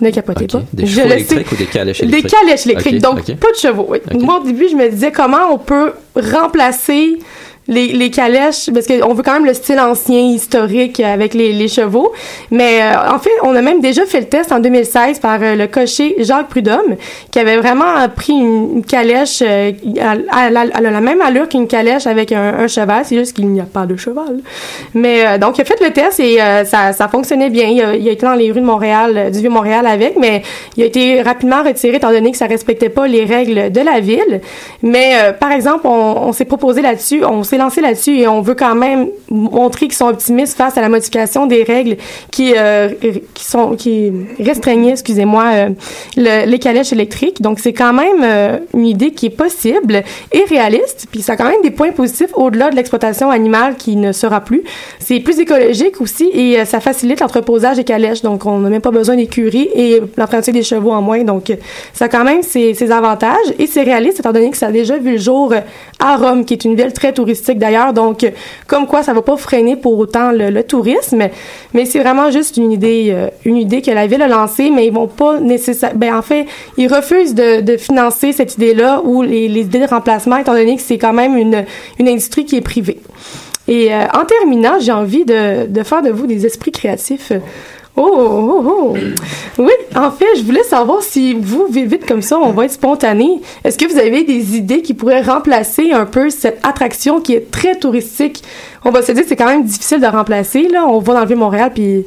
[0.00, 0.62] Ne capotez pas.
[0.74, 2.38] Des Je chevaux le électriques ou des calèches Des électriques?
[2.40, 3.86] calèches électriques, donc pas de chevaux.
[3.88, 3.98] oui.
[4.20, 7.18] Moi, au début, je me disais comment on peut remplacer
[7.68, 11.68] les, les calèches, parce qu'on veut quand même le style ancien, historique, avec les, les
[11.68, 12.12] chevaux.
[12.50, 15.54] Mais euh, en fait, on a même déjà fait le test en 2016 par euh,
[15.56, 16.96] le cocher Jacques Prudhomme,
[17.30, 19.72] qui avait vraiment euh, pris une, une calèche euh,
[20.30, 23.04] à, la, même allure qu'une calèche avec un, un cheval.
[23.04, 24.40] C'est juste qu'il n'y a pas de cheval.
[24.94, 27.68] Mais euh, donc, il a fait le test et euh, ça, ça fonctionnait bien.
[27.68, 30.42] Il a, il a été dans les rues de Montréal, euh, du Vieux-Montréal avec, mais
[30.76, 34.00] il a été rapidement retiré étant donné que ça respectait pas les règles de la
[34.00, 34.40] ville.
[34.82, 38.40] Mais euh, par exemple, on, on s'est proposé là-dessus, on s'est lancé là-dessus et on
[38.40, 41.96] veut quand même montrer qu'ils sont optimistes face à la modification des règles
[42.30, 42.88] qui euh,
[43.34, 45.68] qui sont qui restreignaient, excusez-moi, euh,
[46.16, 47.40] le- les calèches électriques.
[47.42, 51.06] Donc c'est quand même euh, une idée qui est possible et réaliste.
[51.10, 54.40] Puis ça a quand même des points positifs au-delà de l'exploitation animale qui ne sera
[54.40, 54.62] plus.
[54.98, 58.22] C'est plus écologique aussi et ça facilite l'entreposage des calèches.
[58.22, 61.22] Donc on n'a même pas besoin d'écuries et l'entretien des chevaux en moins.
[61.24, 61.52] Donc
[61.92, 64.72] ça a quand même ses, ses avantages et c'est réaliste étant donné que ça a
[64.72, 65.52] déjà vu le jour
[65.98, 67.92] à Rome, qui est une ville très touristique d'ailleurs.
[67.92, 68.30] Donc
[68.66, 71.28] comme quoi ça va pas freiner pour autant le, tourisme,
[71.74, 74.86] mais c'est vraiment juste une idée, euh, une idée que la ville a lancée, mais
[74.86, 76.18] ils vont pas nécessairement.
[76.18, 80.76] En fait, ils refusent de, financer cette idée-là ou les, idées de remplacement, étant donné
[80.76, 81.64] que c'est quand même une,
[82.00, 83.00] industrie qui est privée.
[83.68, 87.32] Et euh, en terminant, j'ai envie de faire de vous des esprits créatifs.
[87.96, 88.94] Oh, oh, oh.
[89.58, 92.72] Oui, en fait, je voulais savoir si vous, vite, vite comme ça, on va être
[92.72, 93.40] spontané.
[93.64, 97.50] Est-ce que vous avez des idées qui pourraient remplacer un peu cette attraction qui est
[97.50, 98.42] très touristique?
[98.84, 100.86] On va se dire que c'est quand même difficile de remplacer, là.
[100.86, 102.04] On va dans le Vieux-Montréal, puis...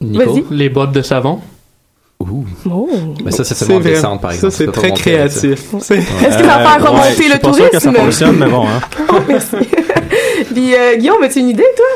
[0.00, 0.24] Nico?
[0.32, 0.44] Vas-y.
[0.50, 1.40] Les bottes de savon?
[2.18, 2.44] Ouh.
[2.70, 2.88] Oh.
[3.22, 3.90] Mais ça, c'est seulement vrai.
[3.90, 4.50] descendre, par exemple.
[4.52, 5.60] Ça, c'est très créatif.
[5.80, 7.80] C'est- Est-ce que ça va faire remonter ouais, je suis le pas sûr que ça
[7.92, 8.04] tourisme?
[8.04, 8.80] fonctionne, mais bon, hein.
[9.12, 9.56] Oh, merci.
[10.54, 11.86] puis, euh, Guillaume, as-tu une idée, toi?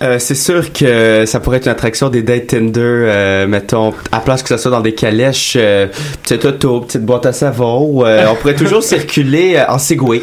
[0.00, 4.20] Euh, c'est sûr que ça pourrait être une attraction des dates Tinder, euh, mettons, à
[4.20, 5.88] place que ça soit dans des calèches, euh,
[6.22, 10.22] petite auto, petite boîte à savon, euh, on pourrait toujours circuler en Segway.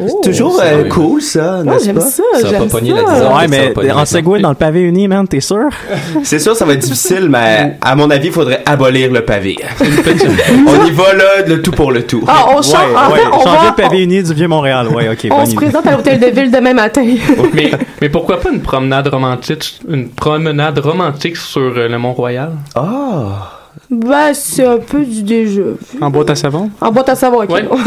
[0.00, 0.20] Oh.
[0.22, 2.00] C'est toujours euh, cool, ça, Oh, n'est-ce j'aime pas?
[2.02, 3.12] ça, Ça va pas pogner la disons.
[3.12, 4.04] Ouais, ça va mais en.
[4.04, 5.68] Segway dans le pavé uni, man, t'es sûr?
[6.22, 9.56] C'est sûr, ça va être difficile, mais à mon avis, il faudrait abolir le pavé.
[9.80, 12.22] on y va là, le tout pour le tout.
[12.26, 12.74] Ah, on change.
[12.74, 13.18] ouais, en ouais.
[13.18, 13.74] fait, on Changer va...
[13.76, 14.88] le pavé uni du Vieux-Montréal.
[14.88, 15.56] Ouais, ok, On se idée.
[15.56, 17.04] présente à l'hôtel de ville demain matin.
[17.54, 22.52] mais, mais pourquoi pas une promenade romantique, une promenade romantique sur euh, le Mont-Royal?
[22.74, 23.57] Ah!
[23.90, 25.62] Ben, c'est un peu du déjà vu.
[26.00, 26.70] En boîte à savon?
[26.80, 27.50] En boîte à savoir, ok.
[27.50, 27.64] Ouais.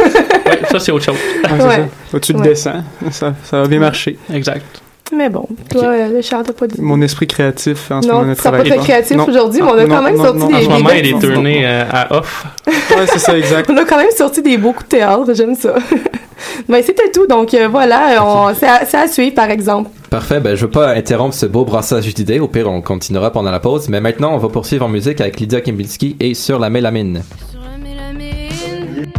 [0.52, 1.16] Ouais, ça, c'est autre chose.
[1.46, 1.76] Ah, c'est Ouais.
[1.76, 2.18] ça.
[2.18, 2.48] Au-dessus de Ouais.
[2.50, 2.84] descend.
[3.12, 4.18] Ça, ça va bien marcher.
[4.34, 4.66] Exact.
[5.14, 6.82] Mais bon, toi, euh, Richard, t'as pas dit.
[6.82, 9.28] Mon esprit créatif en ce moment Non, ne pas travaille très créatif Non.
[9.28, 10.48] aujourd'hui, mais on a Ah, quand non, même non, sorti non.
[10.48, 12.46] des En ce moment, il est tourné euh, à off.
[12.68, 13.70] Ouais, c'est ça, exact.
[13.72, 15.76] On a quand même sorti des beaux coups de théâtre, j'aime ça.
[16.70, 19.90] ben, c'était tout, donc euh, voilà, on- c'est à, c'est à suivre, par exemple.
[20.12, 23.50] Parfait, ben je veux pas interrompre ce beau brassage d'idées, au pire on continuera pendant
[23.50, 26.69] la pause, mais maintenant on va poursuivre en musique avec Lydia Kempinski et Sur la
[26.69, 27.24] mélamine.
[27.50, 29.10] Sur la mélamine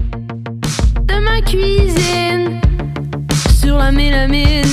[1.00, 2.60] de ma cuisine.
[3.58, 4.68] Sur la mélamine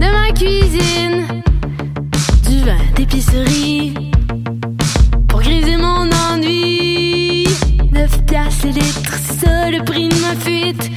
[0.00, 1.42] de ma cuisine.
[2.50, 3.94] Du vin d'épicerie
[5.28, 7.46] pour griser mon ennui.
[7.92, 10.90] 9 piastres le litre, c'est ça le prix de ma fuite.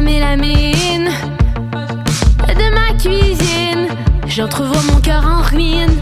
[0.00, 1.10] Mélamine
[2.48, 3.88] de ma cuisine.
[4.26, 5.96] J'entrevois mon cœur en ruine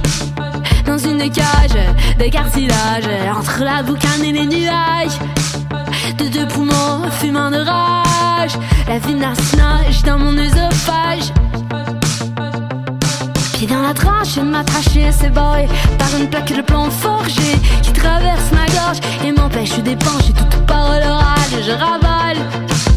[0.87, 1.76] dans une cage
[2.18, 3.05] de cartilage
[3.37, 5.18] entre la boucane et les nuages.
[6.18, 8.57] De deux poumons fumant de rage,
[8.88, 11.33] la vinasse nage dans mon œsophage.
[13.55, 15.66] Pied dans la tranche, une ma trachée boy
[15.98, 21.03] par une plaque de plomb forgé qui traverse ma gorge et m'empêche d'épancher toute parole
[21.03, 21.62] orale.
[21.66, 22.89] Je ravale.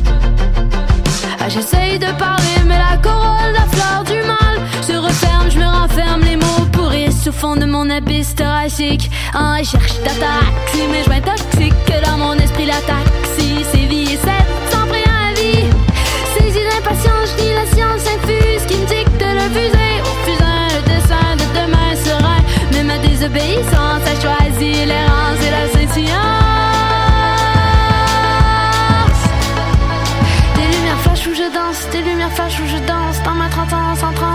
[1.46, 5.52] Ah, J'essaye de parler, mais la corolle, la fleur du mal se referme.
[5.52, 9.12] Je me renferme, les mots pourrissent au fond de mon abysse thoracique.
[9.34, 14.14] En recherche d'attaque, c'est mes joints toxiques que dans mon esprit la taxi sévit.
[14.14, 15.68] Et cette sans préavis,
[16.38, 20.82] saisie d'impatience, je dis la science infuse qui me dicte le fuser au fusain, le
[20.94, 22.42] dessin de demain serein.
[22.72, 27.03] Mais ma désobéissance a choisi l'errance et la scintillance.
[33.74, 34.33] 130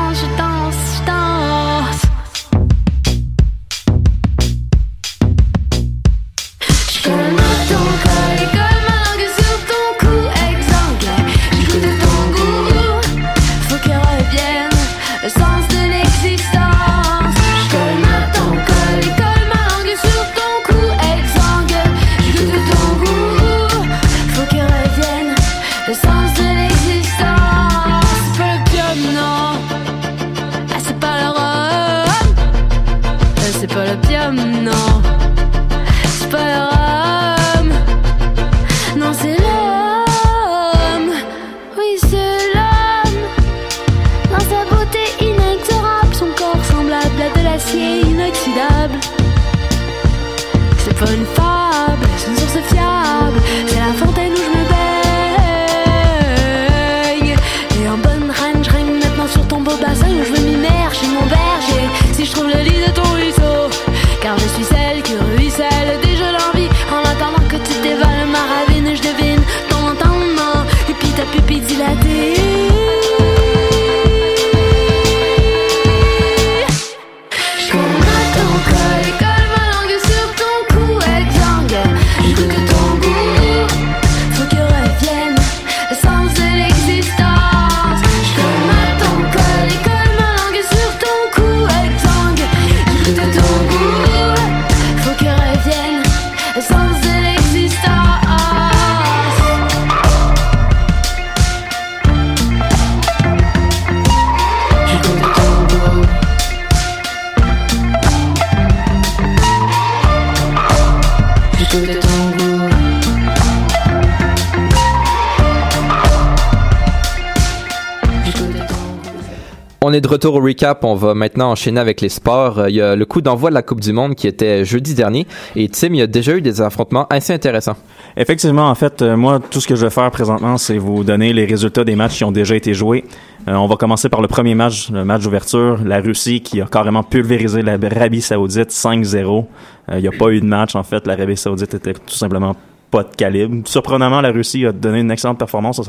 [119.90, 120.85] On est de retour au recap.
[120.85, 122.59] On va maintenant enchaîner avec les sports.
[122.59, 124.92] Euh, Il y a le coup d'envoi de la Coupe du Monde qui était jeudi
[124.92, 125.27] dernier.
[125.57, 127.77] Et Tim, il y a déjà eu des affrontements assez intéressants.
[128.14, 131.33] Effectivement, en fait, euh, moi, tout ce que je vais faire présentement, c'est vous donner
[131.33, 133.03] les résultats des matchs qui ont déjà été joués.
[133.48, 136.66] Euh, on va commencer par le premier match, le match d'ouverture, la Russie qui a
[136.66, 139.46] carrément pulvérisé l'Arabie Saoudite 5-0.
[139.88, 141.07] Euh, Il n'y a pas eu de match, en fait.
[141.07, 142.55] L'Arabie Saoudite était tout simplement
[142.90, 143.66] pas de calibre.
[143.66, 145.81] Surprenamment, la Russie a donné une excellente performance.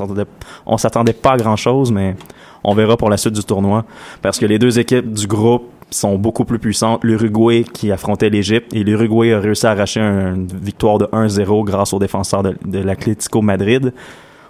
[0.66, 2.16] On s'attendait, pas à grand chose, mais
[2.64, 3.86] on verra pour la suite du tournoi.
[4.22, 7.04] Parce que les deux équipes du groupe sont beaucoup plus puissantes.
[7.04, 11.64] L'Uruguay qui affrontait l'Égypte et l'Uruguay a réussi à arracher un- une victoire de 1-0
[11.64, 13.94] grâce aux défenseurs de, de l'Atlético Madrid.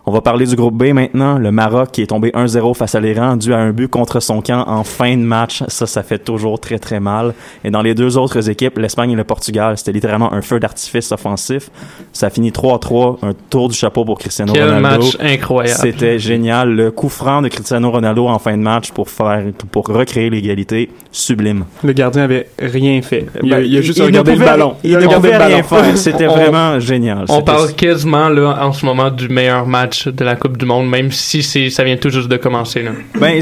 [0.10, 1.38] On va parler du groupe B maintenant.
[1.38, 4.42] Le Maroc qui est tombé 1-0 face à l'Iran dû à un but contre son
[4.42, 5.62] camp en fin de match.
[5.68, 7.36] Ça, ça fait toujours très très mal.
[7.64, 11.12] Et dans les deux autres équipes, l'Espagne et le Portugal, c'était littéralement un feu d'artifice
[11.12, 11.70] offensif.
[12.12, 15.04] Ça a fini 3-3, un tour du chapeau pour Cristiano Quel Ronaldo.
[15.06, 15.80] match incroyable.
[15.80, 16.72] C'était génial.
[16.74, 20.90] Le coup franc de Cristiano Ronaldo en fin de match pour faire, pour recréer l'égalité,
[21.12, 21.66] sublime.
[21.84, 23.28] Le gardien avait rien fait.
[23.44, 24.74] Il, a, Ben, il a juste il ne regardé le pouvait- ballon.
[24.84, 25.84] Il ne a regardé pouvait le rien ballon.
[25.84, 25.98] faire.
[26.00, 27.26] C'était vraiment génial.
[27.30, 30.90] On parle quasiment là en ce moment du meilleur match de la Coupe du Monde,
[30.90, 32.92] même si ça vient tout juste de commencer là.
[33.20, 33.42] Ben,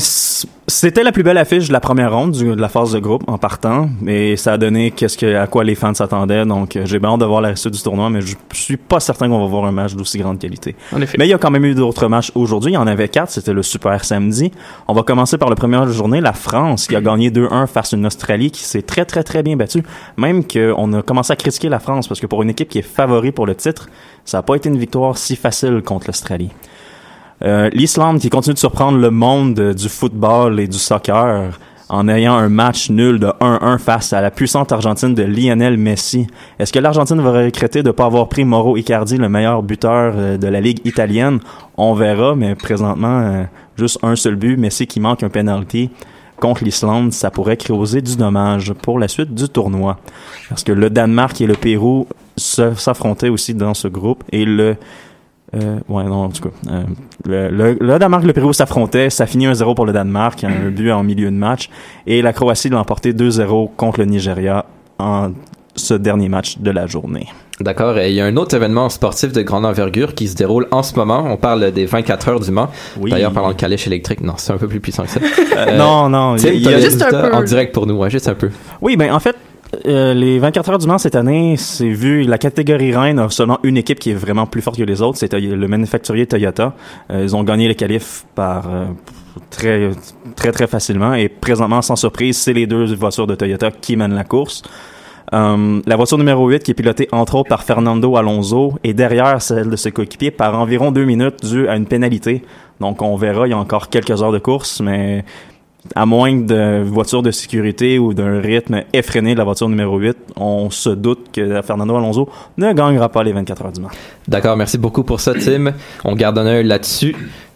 [0.69, 3.23] c'était la plus belle affiche de la première ronde du- de la phase de groupe
[3.27, 6.45] en partant, mais ça a donné qu'est-ce que, à quoi les fans s'attendaient.
[6.45, 8.99] Donc, euh, j'ai bien hâte de voir la suite du tournoi, mais je suis pas
[8.99, 10.75] certain qu'on va voir un match d'aussi grande qualité.
[10.91, 11.17] En effet.
[11.17, 12.71] Mais il y a quand même eu d'autres matchs aujourd'hui.
[12.71, 13.29] Il y en avait quatre.
[13.31, 14.51] C'était le super samedi.
[14.89, 16.19] On va commencer par le premier match de journée.
[16.19, 19.43] La France qui a gagné 2-1 face à une Australie qui s'est très, très, très
[19.43, 19.83] bien battue.
[20.17, 22.81] Même qu'on a commencé à critiquer la France parce que pour une équipe qui est
[22.81, 23.87] favori pour le titre,
[24.25, 26.49] ça n'a pas été une victoire si facile contre l'Australie.
[27.43, 32.35] Euh, L'Islande qui continue de surprendre le monde du football et du soccer en ayant
[32.35, 36.27] un match nul de 1-1 face à la puissante Argentine de Lionel Messi.
[36.59, 40.13] Est-ce que l'Argentine va regretter de ne pas avoir pris Mauro Icardi, le meilleur buteur
[40.17, 41.39] euh, de la Ligue italienne?
[41.77, 43.43] On verra, mais présentement, euh,
[43.77, 45.89] juste un seul but, Messi qui manque un penalty
[46.39, 49.97] contre l'Islande, ça pourrait causer du dommage pour la suite du tournoi.
[50.49, 54.75] Parce que le Danemark et le Pérou s'affrontaient aussi dans ce groupe et le
[55.55, 56.49] euh, ouais, non, en tout cas.
[56.71, 56.83] euh,
[57.25, 59.09] le, le, le Danemark et le Pérou s'affrontaient.
[59.09, 61.69] Ça finit 1-0 pour le Danemark, un but en milieu de match.
[62.05, 64.65] Et la Croatie l'a emporté 2-0 contre le Nigeria
[64.99, 65.31] en
[65.75, 67.27] ce dernier match de la journée.
[67.59, 67.97] D'accord.
[67.97, 70.83] Et il y a un autre événement sportif de grande envergure qui se déroule en
[70.83, 71.23] ce moment.
[71.27, 72.69] On parle des 24 heures du Mans.
[72.99, 73.09] Oui.
[73.11, 75.19] D'ailleurs, parlant de calèche électrique, non, c'est un peu plus puissant que ça.
[75.55, 76.35] Euh, non, non.
[76.37, 77.33] Il y t'as a- Juste un peu.
[77.33, 78.49] en direct pour nous, ouais, juste un peu.
[78.81, 79.35] Oui, ben en fait,
[79.85, 83.59] euh, les 24 heures du Mans cette année, c'est vu la catégorie reine a seulement
[83.63, 86.73] une équipe qui est vraiment plus forte que les autres, c'est le manufacturier Toyota.
[87.11, 88.85] Euh, ils ont gagné les qualifs par euh,
[89.49, 89.91] très
[90.35, 94.15] très très facilement et présentement sans surprise, c'est les deux voitures de Toyota qui mènent
[94.15, 94.63] la course.
[95.33, 99.41] Euh, la voiture numéro 8 qui est pilotée entre autres par Fernando Alonso et derrière
[99.41, 102.43] celle de ses coéquipiers par environ deux minutes dû à une pénalité.
[102.79, 105.25] Donc on verra, il y a encore quelques heures de course, mais
[105.95, 110.17] à moins de voiture de sécurité ou d'un rythme effréné de la voiture numéro 8,
[110.35, 113.89] on se doute que Fernando Alonso ne gagnera pas les 24 heures du Mans.
[114.27, 115.73] D'accord, merci beaucoup pour ça, Tim.
[116.03, 117.15] On garde un œil là-dessus.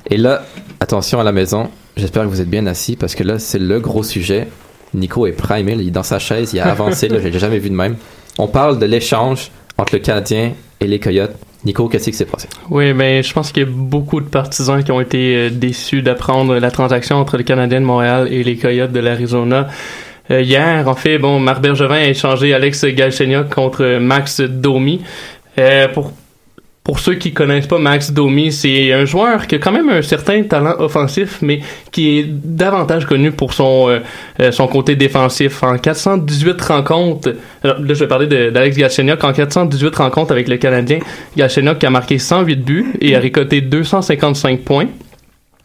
[0.10, 0.44] Et là,
[0.80, 1.70] attention à la maison.
[1.98, 4.48] J'espère que vous êtes bien assis parce que là, c'est le gros sujet.
[4.94, 7.70] Nico est primé, il est dans sa chaise, il a avancé, là, j'ai jamais vu
[7.70, 7.96] de même.
[8.38, 11.36] On parle de l'échange entre le Canadien et les Coyotes.
[11.64, 12.48] Nico, qu'est-ce qui s'est passé?
[12.70, 16.02] Oui, ben je pense qu'il y a beaucoup de partisans qui ont été euh, déçus
[16.02, 19.68] d'apprendre la transaction entre le Canadien de Montréal et les Coyotes de l'Arizona.
[20.32, 25.02] Euh, hier, en fait, bon, Marc Bergevin a échangé Alex Galchenyuk contre Max Domi.
[25.60, 26.14] Euh, pour
[26.92, 30.02] pour ceux qui connaissent pas Max Domi, c'est un joueur qui a quand même un
[30.02, 34.00] certain talent offensif, mais qui est davantage connu pour son euh,
[34.42, 35.64] euh, son côté défensif.
[35.64, 37.34] En 418 rencontres,
[37.64, 41.00] alors, là je vais parler d'Alex Galchenyuk, en 418 rencontres avec le Canadien,
[41.38, 44.88] Galchenyuk a marqué 108 buts et a récolté 255 points.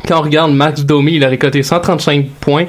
[0.06, 2.66] Quand on regarde Max Domi, il a récolté 135 points,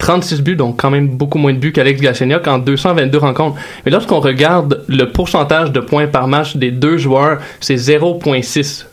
[0.00, 3.56] 36 buts, donc quand même beaucoup moins de buts qu'Alex Galchenyuk en 222 rencontres.
[3.84, 8.86] Mais lorsqu'on regarde le pourcentage de points par match des deux joueurs, c'est 0.6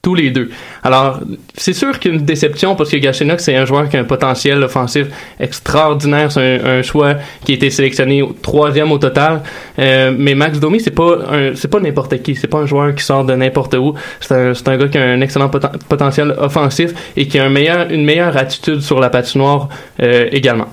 [0.00, 0.48] tous les deux.
[0.84, 1.20] Alors,
[1.56, 4.00] c'est sûr qu'il y a une déception parce que Galchenyuk, c'est un joueur qui a
[4.00, 5.08] un potentiel offensif
[5.40, 6.30] extraordinaire.
[6.30, 9.42] C'est un, un choix qui a été sélectionné troisième au total.
[9.78, 12.36] Euh, mais Max Domi, c'est pas un, c'est pas n'importe qui.
[12.36, 13.94] C'est pas un joueur qui sort de n'importe où.
[14.20, 17.46] C'est un, c'est un gars qui a un excellent poten- potentiel offensif et qui a
[17.46, 19.68] une meilleure attitude sur la patinoire
[20.00, 20.68] euh, également.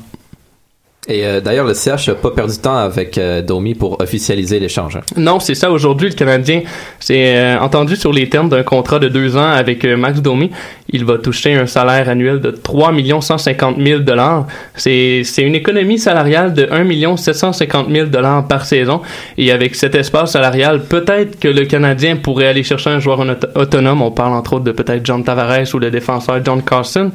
[1.08, 4.60] Et euh, d'ailleurs, le CH n'a pas perdu de temps avec euh, Domi pour officialiser
[4.60, 4.96] l'échange.
[4.96, 5.02] hein.
[5.16, 5.70] Non, c'est ça.
[5.70, 6.64] Aujourd'hui, le Canadien
[7.00, 10.50] s'est euh, entendu sur les termes d'un contrat de deux ans avec euh, Max Domi.
[10.90, 12.92] il va toucher un salaire annuel de 3
[13.22, 14.48] 150 000 dollars.
[14.76, 19.02] C'est une économie salariale de 1 750 000 dollars par saison.
[19.38, 23.48] Et avec cet espace salarial, peut-être que le Canadien pourrait aller chercher un joueur auto-
[23.54, 24.02] autonome.
[24.02, 27.12] On parle entre autres de peut-être John Tavares ou le défenseur John Carson.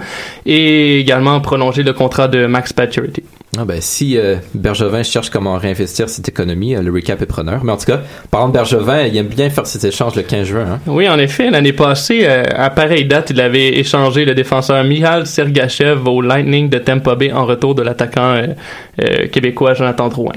[0.47, 3.25] Et également prolonger le contrat de Max Pacioretty.
[3.59, 7.65] Ah ben, si euh, Bergevin cherche comment réinvestir cette économie, euh, le recap est preneur.
[7.65, 10.47] Mais en tout cas, parlant de Bergevin, il aime bien faire cet échange le 15
[10.47, 10.67] juin.
[10.75, 10.79] Hein?
[10.87, 15.27] Oui, en effet, l'année passée, euh, à pareille date, il avait échangé le défenseur Mihal
[15.27, 18.41] Sergachev au Lightning de Tampa Bay en retour de l'attaquant
[19.33, 20.35] québécois Jonathan Drouin.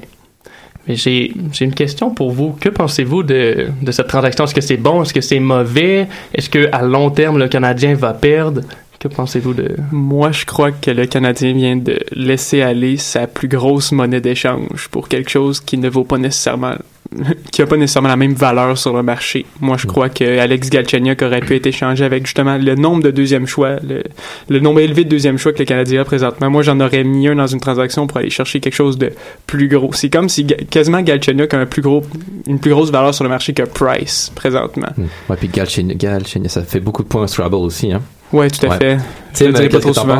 [0.88, 2.55] Mais j'ai j'ai une question pour vous.
[2.59, 4.45] Que pensez-vous de, de cette transaction?
[4.45, 5.03] Est-ce que c'est bon?
[5.03, 6.07] Est-ce que c'est mauvais?
[6.34, 8.61] Est-ce que à long terme, le Canadien va perdre?
[9.04, 9.76] Que pensez-vous de...
[9.91, 14.88] Moi, je crois que le Canadien vient de laisser aller sa plus grosse monnaie d'échange
[14.91, 16.76] pour quelque chose qui ne vaut pas nécessairement
[17.51, 19.45] qui a pas nécessairement la même valeur sur le marché.
[19.60, 23.12] Moi, je crois que Alex Galchenyuk aurait pu être échangé avec justement le nombre de
[23.12, 24.04] deuxième choix, le,
[24.47, 26.49] le nombre élevé de deuxième choix que le Canadien a présentement.
[26.49, 29.12] Moi, j'en aurais mis un dans une transaction pour aller chercher quelque chose de
[29.47, 29.91] plus gros.
[29.91, 32.04] C'est comme si Ga- quasiment Galchenyuk a un plus gros,
[32.47, 34.88] une plus grosse valeur sur le marché que Price présentement.
[34.95, 35.08] Hmm.
[35.30, 37.91] Ouais, puis Galchenyuk, Galchenyuk, ça fait beaucoup de points au Scrabble aussi.
[37.91, 38.01] Hein?
[38.34, 38.77] Ouais, tout à Ouais.
[38.77, 38.97] fait.
[39.34, 40.19] Tim, Je le dirai euh, pas trop souvent.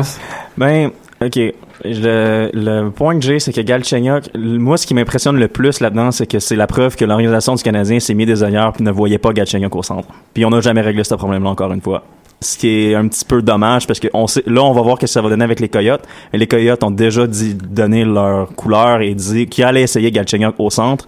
[0.56, 0.90] Ben,
[1.22, 1.38] ok.
[1.84, 6.10] Le, le point que j'ai, c'est que Galchenyuk, moi, ce qui m'impressionne le plus là-dedans,
[6.12, 8.90] c'est que c'est la preuve que l'organisation du Canadien s'est mis des ailleurs puis ne
[8.90, 10.08] voyait pas Galchenyuk au centre.
[10.32, 12.04] Puis on n'a jamais réglé ce problème-là encore une fois.
[12.40, 14.96] Ce qui est un petit peu dommage parce que on sait, là, on va voir
[14.96, 16.02] ce que ça va donner avec les Coyotes.
[16.32, 20.54] Et les Coyotes ont déjà dit, donné leur couleur et dit qu'ils allaient essayer Galchenyuk
[20.58, 21.06] au centre.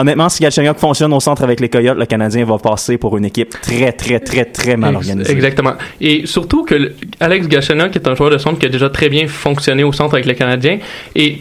[0.00, 3.24] Honnêtement, si Galchenyuk fonctionne au centre avec les Coyotes, le Canadien va passer pour une
[3.24, 5.32] équipe très, très, très, très mal organisée.
[5.32, 5.72] Exactement.
[6.00, 9.08] Et surtout que le- Alex Galchenyuk est un joueur de centre qui a déjà très
[9.08, 10.78] bien fonctionné au centre avec le Canadien.
[11.16, 11.38] Et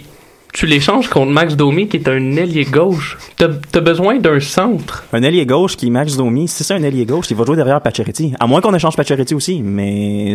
[0.53, 3.17] tu l'échanges contre Max Domi, qui est un ailier gauche.
[3.35, 5.03] T'as as besoin d'un centre.
[5.13, 7.79] Un ailier gauche qui Max Domi, si c'est un ailier gauche, il va jouer derrière
[7.81, 8.33] Pacioretty.
[8.39, 10.33] À moins qu'on échange Pacioretty aussi, mais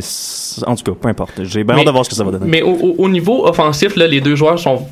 [0.67, 1.43] en tout cas, peu importe.
[1.45, 2.47] J'ai bien hâte de voir ce que ça va donner.
[2.47, 4.87] Mais au, au- au niveau offensif, là, les deux joueurs sont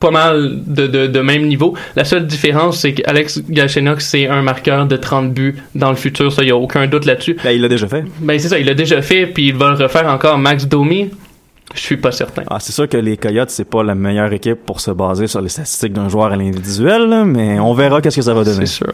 [0.00, 1.74] pas mal de, de, de même niveau.
[1.96, 6.32] La seule différence, c'est qu'Alex Galchenyuk, c'est un marqueur de 30 buts dans le futur.
[6.32, 7.36] Ça, il n'y a aucun doute là-dessus.
[7.42, 8.04] Ben, il l'a déjà fait.
[8.20, 10.38] Ben, c'est ça, il l'a déjà fait, puis il va le refaire encore.
[10.38, 11.10] Max Domi,
[11.74, 12.42] je suis pas certain.
[12.48, 15.40] Ah, c'est sûr que les Coyotes, c'est pas la meilleure équipe pour se baser sur
[15.40, 18.66] les statistiques d'un joueur à l'individuel, mais on verra qu'est-ce que ça va donner.
[18.66, 18.92] C'est sûr.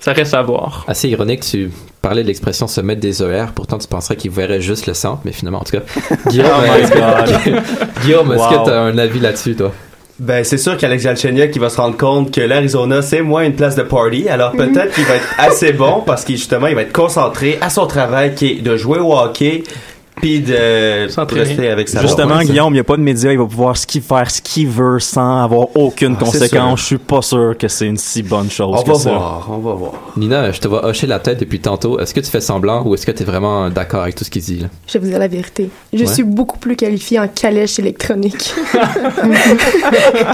[0.00, 0.84] Ça reste à voir.
[0.86, 4.60] Assez ironique, tu parlais de l'expression se mettre des ER, pourtant tu penserais qu'il verrait
[4.60, 5.82] juste le centre, mais finalement, en tout cas.
[6.30, 8.48] Guillaume, Oh my est-ce que, Guillaume, est-ce Wow.
[8.60, 9.72] que tu as un avis là-dessus, toi?
[10.18, 13.54] Ben, c'est sûr qu'Alex Galchenyuk, il va se rendre compte que l'Arizona, c'est moins une
[13.54, 14.28] place de party.
[14.28, 17.70] Alors, peut-être qu'il va être assez bon parce qu'il, justement, il va être concentré à
[17.70, 19.62] son travail qui est de jouer au hockey
[20.20, 22.38] puis de rester avec sa Justement.
[22.40, 24.68] Guillaume, il n'y a pas de médias, il va pouvoir ce qu'il- faire ce qu'il
[24.68, 26.80] veut sans avoir aucune Ah, conséquence.
[26.80, 29.10] Je suis pas sûr que c'est une si bonne chose On que va ça.
[29.10, 29.92] voir, on va voir.
[30.16, 31.98] Nina, je te vois hocher la tête depuis tantôt.
[31.98, 34.30] Est-ce que tu fais semblant ou est-ce que tu es vraiment d'accord avec tout ce
[34.30, 34.58] qu'il dit?
[34.60, 34.68] Là?
[34.86, 35.70] Je vais vous dire la vérité.
[35.92, 36.06] Je Ouais.
[36.12, 38.54] suis beaucoup plus qualifiée en calèche électronique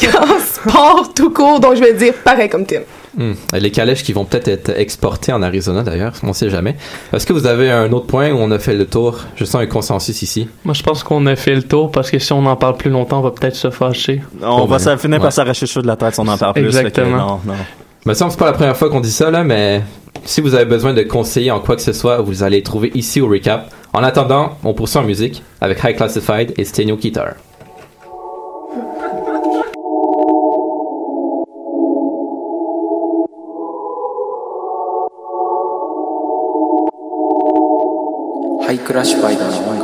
[0.00, 2.80] qu'en sport tout court, donc je vais dire pareil comme Tim.
[3.16, 3.32] Hmm.
[3.52, 6.76] Les calèches qui vont peut-être être exportées en Arizona d'ailleurs, on sait jamais.
[7.12, 9.18] Est-ce que vous avez un autre point où on a fait le tour?
[9.36, 10.48] Je sens un consensus ici.
[10.64, 12.90] Moi, je pense qu'on a fait le tour parce que si on en parle plus
[12.90, 14.20] longtemps, on va peut-être se fâcher.
[14.42, 15.22] On Bon, va ben, ça finir ouais.
[15.22, 16.66] par s'arracher le cheveu de la tête si on en parle plus.
[16.66, 17.16] Exactement.
[17.16, 17.54] non, non.
[18.06, 19.82] Me semble que c'est pas la première fois qu'on dit ça là, mais
[20.24, 23.20] si vous avez besoin de conseillers en quoi que ce soit, vous allez trouver ici
[23.20, 23.70] au recap.
[23.94, 27.34] En attendant, on poursuit en musique avec High Classified et Stenio Guitar.
[38.64, 39.83] ハイクラッシュファイターの音楽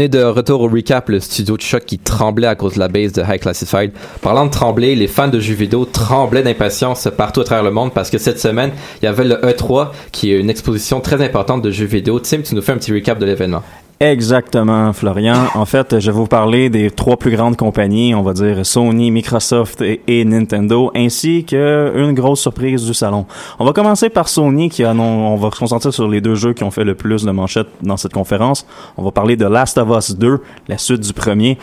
[0.00, 2.88] est de retour au recap, le studio de choc qui tremblait à cause de la
[2.88, 3.92] base de High Classified.
[4.22, 7.92] Parlant de trembler, les fans de jeux vidéo tremblaient d'impatience partout à travers le monde
[7.92, 11.62] parce que cette semaine, il y avait le E3 qui est une exposition très importante
[11.62, 12.18] de jeux vidéo.
[12.18, 13.62] Tim, tu nous fais un petit recap de l'événement.
[14.02, 15.48] Exactement, Florian.
[15.54, 19.10] En fait, je vais vous parler des trois plus grandes compagnies, on va dire Sony,
[19.10, 23.26] Microsoft et, Nintendo, ainsi que une grosse surprise du salon.
[23.58, 26.54] On va commencer par Sony, qui a, on va se concentrer sur les deux jeux
[26.54, 28.64] qui ont fait le plus de manchettes dans cette conférence.
[28.96, 31.58] On va parler de Last of Us 2, la suite du premier.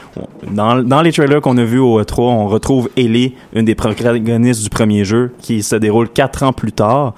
[0.52, 4.62] Dans, dans les trailers qu'on a vus au E3, on retrouve Ellie, une des protagonistes
[4.62, 7.16] du premier jeu, qui se déroule quatre ans plus tard.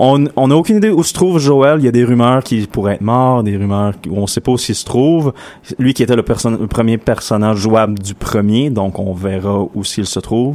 [0.00, 1.80] On n'a aucune idée où se trouve Joel.
[1.80, 4.52] Il y a des rumeurs qu'il pourrait être mort, des rumeurs où on sait pas
[4.52, 5.32] où s'il se trouve.
[5.78, 9.82] Lui qui était le, perso- le premier personnage jouable du premier, donc on verra où
[9.82, 10.54] s'il se trouve.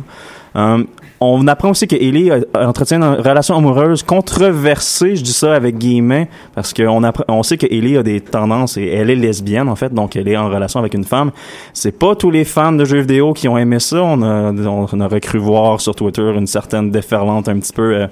[0.56, 0.84] Euh,
[1.20, 5.78] on apprend aussi que Ellie euh, entretient une relation amoureuse controversée, je dis ça avec
[5.78, 9.76] guillemets, parce qu'on on sait que Ellie a des tendances et elle est lesbienne en
[9.76, 11.32] fait, donc elle est en relation avec une femme.
[11.74, 14.04] C'est pas tous les fans de jeux vidéo qui ont aimé ça.
[14.04, 17.94] On a, on aurait cru voir sur Twitter une certaine déferlante un petit peu.
[17.96, 18.08] euh,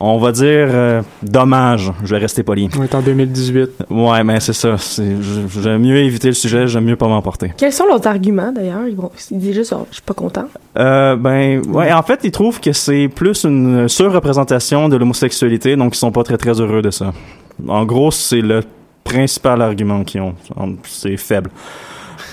[0.00, 2.68] on va dire euh, dommage, je vais rester poli.
[2.78, 3.70] On est en 2018.
[3.90, 4.76] Ouais, mais c'est ça.
[5.60, 7.52] J'aime mieux éviter le sujet, j'aime mieux pas m'emporter.
[7.56, 8.86] Quels sont leurs arguments d'ailleurs?
[8.86, 10.46] Ils vont, ils disent juste, oh, je suis pas content.
[10.78, 15.96] Euh, ben, ouais, en fait, ils trouvent que c'est plus une surreprésentation de l'homosexualité, donc
[15.96, 17.12] ils sont pas très très heureux de ça.
[17.66, 18.62] En gros, c'est le
[19.02, 20.34] principal argument qu'ils ont.
[20.84, 21.50] C'est faible.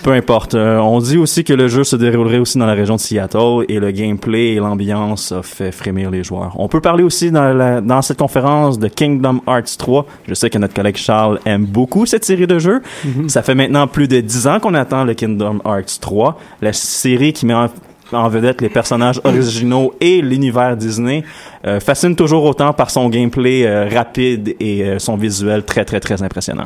[0.04, 0.54] Peu importe.
[0.56, 3.66] Euh, on dit aussi que le jeu se déroulerait aussi dans la région de Seattle
[3.70, 6.54] et le gameplay et l'ambiance a fait frémir les joueurs.
[6.60, 10.06] On peut parler aussi dans, la- dans cette conférence de Kingdom Hearts 3.
[10.28, 12.82] Je sais que notre collègue Charles aime beaucoup cette série de jeux.
[13.28, 17.34] Ça fait maintenant plus de 10 ans qu'on attend le Kingdom Hearts 3, la série
[17.34, 17.68] qui met en,
[18.12, 21.24] en vedette les personnages originaux et l'univers Disney,
[21.66, 26.00] euh, fascine toujours autant par son gameplay euh, rapide et euh, son visuel très très
[26.00, 26.66] très impressionnant.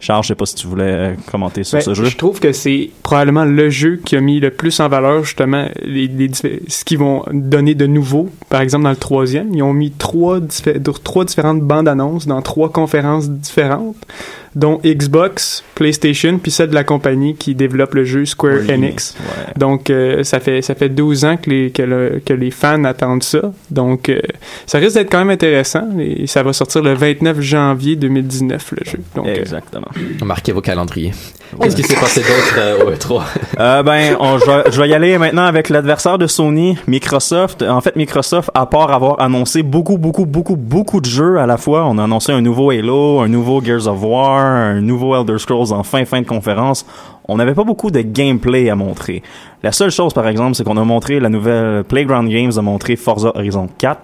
[0.00, 2.04] Charles, je sais pas si tu voulais euh, commenter sur Ben, ce jeu.
[2.04, 5.66] Je trouve que c'est probablement le jeu qui a mis le plus en valeur justement
[5.82, 6.08] les,
[6.68, 8.28] ce qu'ils vont donner de nouveau.
[8.48, 12.40] Par exemple, dans le troisième, ils ont mis trois, diffé- trois différentes bandes annonces dans
[12.42, 13.96] trois conférences différentes,
[14.54, 19.16] dont Xbox, PlayStation, puis celle de la compagnie qui développe le jeu Square Oui, Enix.
[19.20, 19.52] ouais.
[19.56, 22.84] Donc, euh, ça fait ça fait 12 ans que les, que, le- que les fans
[22.84, 23.40] attendent ça.
[23.70, 24.20] Donc, euh,
[24.66, 25.86] ça risque d'être quand même intéressant.
[25.98, 28.98] Et ça va sortir le 29 janvier 2019, le jeu.
[29.14, 29.88] Donc, euh, Exactement.
[30.24, 31.12] Marquez vos calendriers.
[31.62, 33.22] Qu'est-ce qui s'est passé d'autre euh, au E3?
[33.58, 37.62] Euh, ben, on- je, vais, je vais y aller maintenant avec l'adversaire de Sony, Microsoft.
[37.62, 41.56] En fait, Microsoft, à part avoir annoncé beaucoup, beaucoup, beaucoup, beaucoup de jeux à la
[41.56, 45.38] fois, on a annoncé un nouveau Halo, un nouveau Gears of War, un nouveau Elder
[45.38, 46.86] Scrolls en fin, fin de conférence.
[47.26, 49.22] On n'avait pas beaucoup de gameplay à montrer.
[49.62, 52.96] La seule chose, par exemple, c'est qu'on a montré la nouvelle Playground Games a montré
[52.96, 54.00] Forza Horizon 4.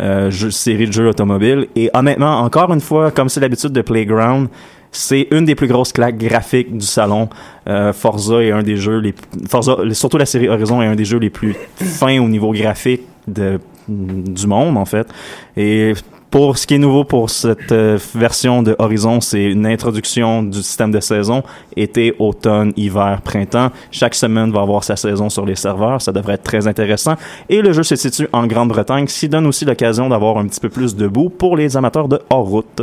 [0.00, 1.66] Euh, série de jeux automobiles.
[1.74, 4.48] Et honnêtement, encore une fois, comme c'est l'habitude de Playground,
[4.92, 7.28] c'est une des plus grosses claques graphiques du salon.
[7.68, 9.14] Euh, Forza est un des jeux les
[9.48, 13.02] Forza, surtout la série Horizon est un des jeux les plus fins au niveau graphique
[13.26, 15.08] du monde en fait.
[15.56, 15.94] Et
[16.30, 20.62] pour ce qui est nouveau pour cette euh, version de Horizon, c'est une introduction du
[20.62, 21.42] système de saison
[21.76, 23.70] été, automne, hiver, printemps.
[23.90, 27.14] Chaque semaine va avoir sa saison sur les serveurs, ça devrait être très intéressant.
[27.48, 30.60] Et le jeu se situe en Grande-Bretagne, ce qui donne aussi l'occasion d'avoir un petit
[30.60, 32.82] peu plus de bout pour les amateurs de hors-route.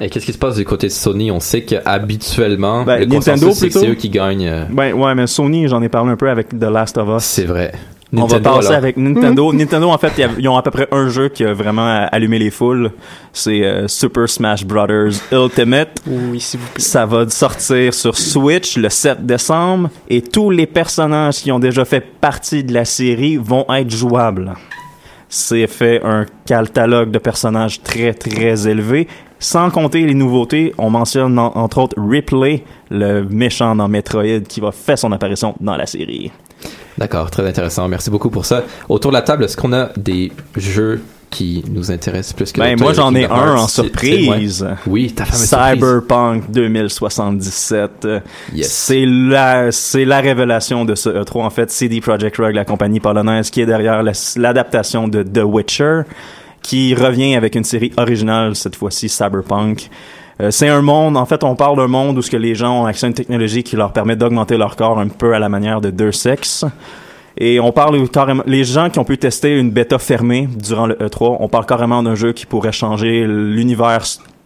[0.00, 1.30] Et qu'est-ce qui se passe du côté de Sony?
[1.30, 4.66] On sait qu'habituellement, Ben, le Nintendo, c'est eux qui gagnent.
[4.70, 7.24] Ben ouais, mais Sony, j'en ai parlé un peu avec The Last of Us.
[7.24, 7.72] C'est vrai.
[8.22, 8.78] On va passer alors.
[8.78, 9.52] avec Nintendo.
[9.52, 11.52] Nintendo, en fait, il y a- ils ont à peu près un jeu qui a
[11.52, 12.90] vraiment allumé les foules.
[13.32, 16.00] C'est euh, Super Smash Brothers Ultimate.
[16.06, 16.82] oui, s'il vous plaît.
[16.82, 21.84] Ça va sortir sur Switch le 7 décembre et tous les personnages qui ont déjà
[21.84, 24.54] fait partie de la série vont être jouables.
[25.28, 29.08] C'est fait un catalogue de personnages très très élevé.
[29.40, 34.60] Sans compter les nouveautés, on mentionne en- entre autres Ripley, le méchant dans Metroid qui
[34.60, 36.30] va faire son apparition dans la série.
[36.98, 37.88] D'accord, très intéressant.
[37.88, 38.62] Merci beaucoup pour ça.
[38.88, 42.78] Autour de la table, est-ce qu'on a des jeux qui nous intéressent plus que Ben,
[42.78, 44.64] moi, j'en ai un en surprise.
[44.86, 45.72] Oui, ta fameuse surprise.
[45.74, 47.90] Cyberpunk 2077.
[48.04, 48.20] Euh,
[48.54, 48.70] Yes.
[48.70, 51.42] C'est la, c'est la révélation de ce E3.
[51.42, 55.42] En fait, CD Projekt Red, la compagnie polonaise qui est derrière la- l'adaptation de The
[55.44, 56.02] Witcher,
[56.62, 59.90] qui revient avec une série originale, cette fois-ci Cyberpunk.
[60.40, 62.82] Euh, c'est un monde, en fait, on parle d'un monde où ce que les gens
[62.82, 65.48] ont accès à une technologie qui leur permet d'augmenter leur corps un peu à la
[65.48, 66.64] manière de deux sexes.
[67.36, 70.94] Et on parle carrément, les gens qui ont pu tester une bêta fermée durant le
[70.94, 74.04] E3, on parle carrément d'un jeu qui pourrait changer l'univers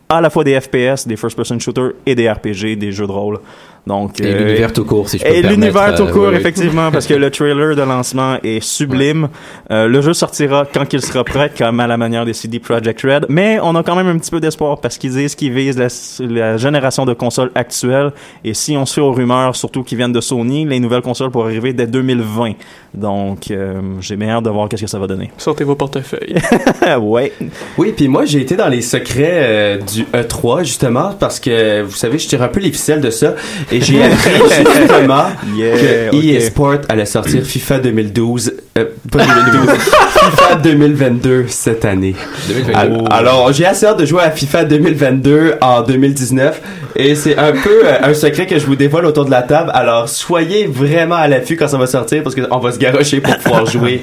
[0.09, 3.41] à la fois des FPS, des first-person shooters et des RPG, des jeux de rôle.
[3.87, 6.31] Donc, Et euh, l'univers tout court, si je peux Et l'univers tout euh, court, oui,
[6.33, 6.37] oui.
[6.37, 9.29] effectivement, parce que le trailer de lancement est sublime.
[9.71, 13.01] Euh, le jeu sortira quand il sera prêt, comme à la manière des CD Projekt
[13.03, 13.27] Red.
[13.29, 15.89] Mais on a quand même un petit peu d'espoir parce qu'ils disent qu'ils visent la,
[16.27, 18.13] la génération de consoles actuelle.
[18.45, 21.31] Et si on se fait aux rumeurs, surtout qui viennent de Sony, les nouvelles consoles
[21.31, 22.53] pourraient arriver dès 2020.
[22.95, 25.31] Donc, euh, j'ai bien hâte de voir qu'est-ce que ça va donner.
[25.39, 26.35] Sortez vos portefeuilles.
[27.01, 27.33] ouais.
[27.77, 31.95] Oui, puis moi j'ai été dans les secrets euh, du E3 justement parce que vous
[31.95, 33.35] savez, je tire un peu les ficelles de ça
[33.71, 34.31] et j'ai appris
[34.81, 35.27] justement
[35.57, 35.77] Yeah,
[36.11, 36.25] que ok.
[36.25, 42.15] EA Sport allait sortir FIFA 2012 euh, pas 2012 FIFA 2022 cette année.
[42.49, 42.75] 2022.
[42.79, 46.61] Al- Alors, j'ai assez hâte de jouer à FIFA 2022 en 2019
[46.97, 49.71] et c'est un peu euh, un secret que je vous dévoile autour de la table.
[49.75, 53.37] Alors, soyez vraiment à l'affût quand ça va sortir parce qu'on va se garocher pour
[53.39, 54.03] pouvoir jouer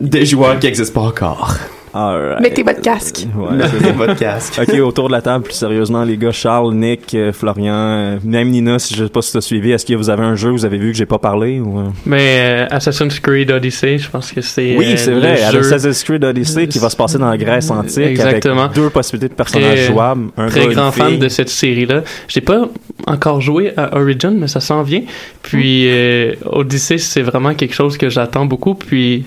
[0.00, 1.56] des joueurs qui n'existent pas encore.
[1.96, 2.40] Alright.
[2.42, 3.26] Mettez votre casque.
[3.36, 3.56] Ouais.
[3.56, 4.60] Mettez votre casque.
[4.60, 8.50] ok, autour de la table, plus sérieusement, les gars, Charles, Nick, euh, Florian, euh, même
[8.50, 10.50] Nina, si je sais pas si tu as suivi, est-ce que vous avez un jeu,
[10.50, 11.78] vous avez vu que j'ai pas parlé ou...
[11.78, 11.84] euh?
[12.04, 14.76] Mais euh, Assassin's Creed Odyssey, je pense que c'est.
[14.76, 17.36] Oui, euh, c'est le vrai, jeu Assassin's Creed Odyssey qui va se passer dans la
[17.38, 18.64] Grèce antique Exactement.
[18.64, 22.02] avec deux possibilités de personnages Très- jouables, un très gars grand fan de cette série-là.
[22.28, 22.68] J'ai pas
[23.06, 25.02] encore joué à Origin, mais ça s'en vient.
[25.42, 28.74] Puis euh, Odyssey, c'est vraiment quelque chose que j'attends beaucoup.
[28.74, 29.24] Puis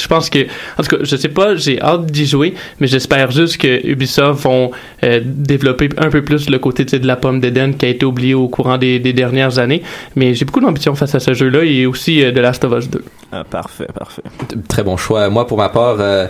[0.00, 0.46] je pense que,
[0.78, 4.42] en tout cas, je sais pas, j'ai hâte d'y jouer, mais j'espère juste que Ubisoft
[4.42, 4.70] vont
[5.04, 8.34] euh, développer un peu plus le côté de la pomme d'Eden qui a été oublié
[8.34, 9.82] au courant des, des dernières années.
[10.16, 12.88] Mais j'ai beaucoup d'ambition face à ce jeu-là et aussi euh, de Last of Us
[12.88, 13.04] 2.
[13.32, 14.22] Ah, parfait, parfait.
[14.68, 15.28] Très bon choix.
[15.30, 16.26] Moi, pour ma part, euh,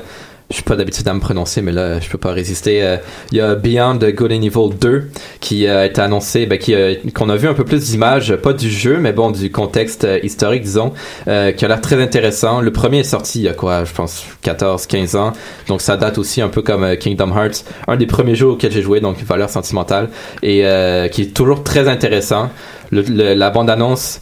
[0.50, 2.82] je suis pas d'habitude à me prononcer, mais là, je peux pas résister.
[2.82, 2.96] Euh,
[3.30, 5.08] Il y a Beyond Good and Evil 2
[5.40, 8.52] qui a été annoncé, ben, qui, euh, qu'on a vu un peu plus d'images, pas
[8.52, 10.92] du jeu, mais bon, du contexte euh, historique, disons,
[11.28, 12.60] euh, qui a l'air très intéressant.
[12.60, 15.32] Le premier est sorti il y a quoi, je pense, 14, 15 ans.
[15.68, 18.72] Donc, ça date aussi un peu comme euh, Kingdom Hearts, un des premiers jeux auxquels
[18.72, 20.08] j'ai joué, donc une valeur sentimentale,
[20.42, 22.50] et euh, qui est toujours très intéressant.
[22.90, 24.20] Le- le- la bande-annonce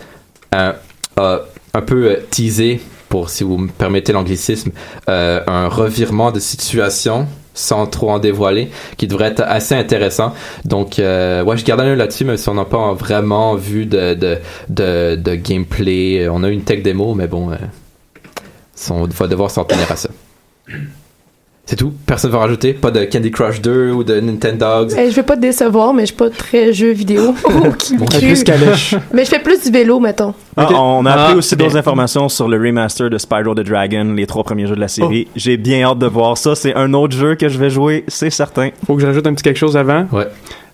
[0.54, 0.72] euh,
[1.16, 1.40] a
[1.72, 4.70] un peu euh, teasé pour, si vous me permettez l'anglicisme,
[5.08, 10.32] euh, un revirement de situation sans trop en dévoiler, qui devrait être assez intéressant.
[10.64, 13.84] Donc, euh, ouais, je garde un œil là-dessus, même si on n'a pas vraiment vu
[13.84, 16.28] de, de, de, gameplay.
[16.28, 17.56] On a une tech démo, mais bon, euh,
[18.90, 20.08] on va devoir s'en tenir à ça.
[21.70, 21.92] C'est tout.
[22.06, 22.72] Personne ne va rajouter.
[22.72, 24.94] Pas de Candy Crush 2 ou de Nintendogs.
[24.96, 27.34] Eh, je vais pas te décevoir, mais je suis pas très jeu vidéo.
[27.78, 28.20] Qui Bon, cru.
[28.20, 28.94] plus calèche.
[29.12, 30.32] mais je fais plus du vélo, mettons.
[30.56, 31.66] Ah, on a appris Ah, aussi bien.
[31.66, 34.88] d'autres informations sur le remaster de Spyro the Dragon, les trois premiers jeux de la
[34.88, 35.28] série.
[35.36, 36.54] J'ai bien hâte de voir ça.
[36.54, 38.70] C'est un autre jeu que je vais jouer, c'est certain.
[38.86, 40.06] Faut que j'ajoute un petit quelque chose avant.
[40.10, 40.26] Ouais.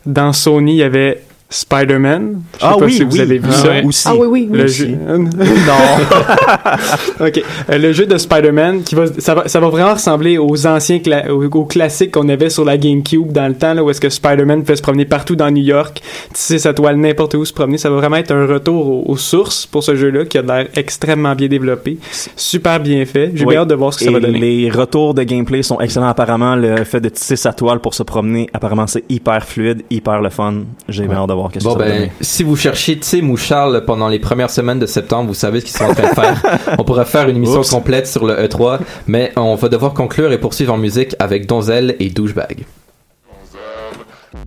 [0.06, 2.40] Dans Sony, il y avait Spider-Man.
[2.54, 3.20] Je sais Ah pas oui, si vous oui.
[3.20, 3.68] avez vu Ah ça.
[3.68, 3.84] ouais.
[3.84, 4.08] Aussi.
[4.08, 4.58] Ah oui, oui, oui.
[4.58, 4.78] Le Aussi.
[4.78, 4.98] jeu.
[5.06, 5.24] non.
[7.26, 7.42] ok.
[7.70, 10.98] Euh, le jeu de Spider-Man, qui va, ça va, ça va vraiment ressembler aux anciens,
[10.98, 14.08] cla- aux, classiques qu'on avait sur la GameCube dans le temps, là, où est-ce que
[14.08, 16.00] Spider-Man peut se promener partout dans New York,
[16.32, 17.78] tisser sa toile n'importe où se promener.
[17.78, 20.68] Ça va vraiment être un retour aux, aux sources pour ce jeu-là, qui a l'air
[20.76, 21.98] extrêmement bien développé,
[22.36, 23.32] super bien fait.
[23.34, 23.56] J'ai Oui.
[23.56, 24.38] hâte de voir ce que ça va donner.
[24.38, 26.56] les retours de gameplay sont excellents apparemment.
[26.56, 30.30] Le fait de tisser sa toile pour se promener, apparemment c'est hyper fluide, hyper le
[30.30, 30.54] fun.
[30.88, 32.12] J'ai bien hâte de voir qu'est-ce Bon que ça va ben, donner.
[32.20, 35.66] si vous cherchez Tim ou Charles pendant les premières semaines de septembre, vous savez ce
[35.66, 36.42] qu'ils sont en train de faire.
[36.78, 37.70] on pourrait faire une émission Oups.
[37.70, 41.96] complète sur le E3, mais on va devoir conclure et poursuivre en musique avec Donzel
[42.00, 42.64] et Douchebag.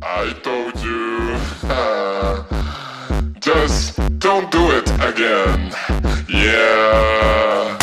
[0.02, 1.38] I told you.
[3.42, 5.72] Just don't do it again.
[6.30, 7.78] Yeah.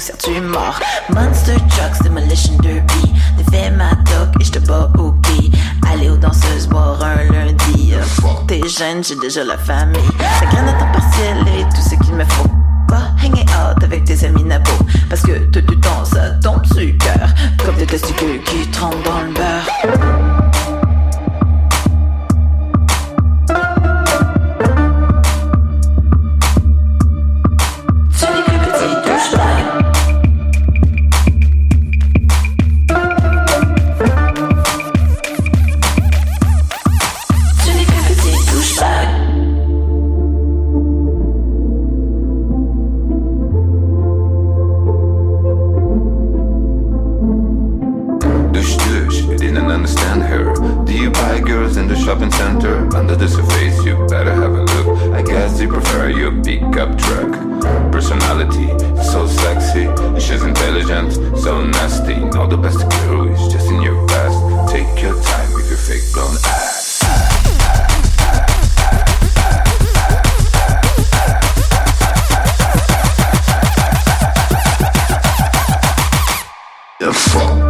[0.00, 0.80] Ouh, la poussière, tu mords.
[1.10, 3.12] Monster Trucks, Demolition Derby.
[3.36, 5.50] Défais ma toque et je te bats au pied.
[5.92, 7.92] Aller aux danseuses boire un lundi.
[8.46, 10.00] T'es jeune, j'ai déjà la famille.
[10.18, 12.48] La graine à temps partiel est tout ce qu'il me faut.
[12.88, 14.70] Va hanging out avec tes amis nabos.
[15.08, 17.28] Parce que tout du temps, ça tombe sur cœur.
[17.64, 19.68] Comme des testicules qui trempent dans le beurre.
[77.00, 77.69] The fuck.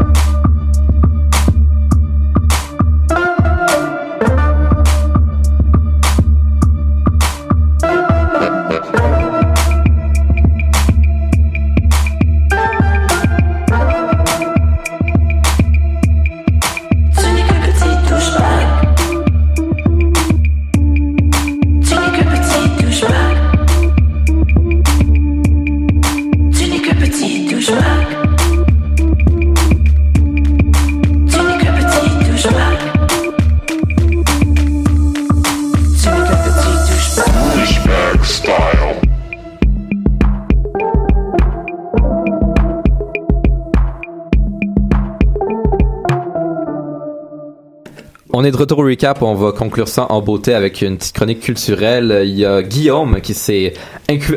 [48.50, 49.22] Est de retour au recap.
[49.22, 52.22] On va conclure ça en beauté avec une petite chronique culturelle.
[52.24, 53.74] Il y a Guillaume qui s'est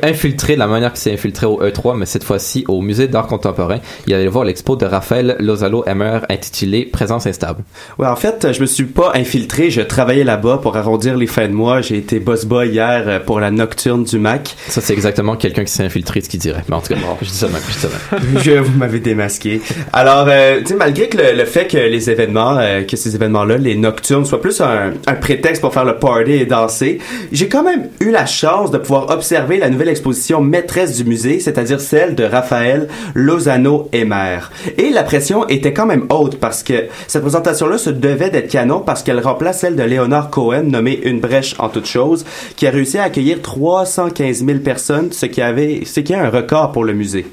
[0.03, 3.27] infiltré de la manière qu'il s'est infiltré au E3, mais cette fois-ci au musée d'art
[3.27, 3.79] contemporain.
[4.07, 7.63] Il allait voir l'expo de Raphaël Lozalo Emmer intitulé Présence instable.
[7.97, 11.47] Ouais, en fait, je me suis pas infiltré, je travaillais là-bas pour arrondir les fins
[11.47, 11.81] de mois.
[11.81, 14.55] J'ai été boss boy hier euh, pour la nocturne du Mac.
[14.67, 16.63] Ça, c'est exactement quelqu'un qui s'est infiltré, ce qu'il dirait.
[16.69, 18.39] Mais en tout cas, je dis ça de même, je dis ça de même.
[18.43, 19.61] je vous m'avez démasqué.
[19.91, 23.15] Alors, euh, tu sais, malgré que le, le fait que les événements, euh, que ces
[23.15, 26.99] événements-là, les nocturnes, soient plus un, un prétexte pour faire le party et danser,
[27.31, 31.39] j'ai quand même eu la chance de pouvoir observer la nouvelle exposition maîtresse du musée,
[31.39, 34.39] c'est-à-dire celle de Raphaël Lozano Emer.
[34.77, 38.81] Et la pression était quand même haute parce que cette présentation-là se devait d'être canon
[38.81, 42.25] parce qu'elle remplace celle de Léonard Cohen, nommée Une brèche en toute chose,
[42.57, 46.29] qui a réussi à accueillir 315 000 personnes, ce qui avait, ce qui est un
[46.29, 47.25] record pour le musée.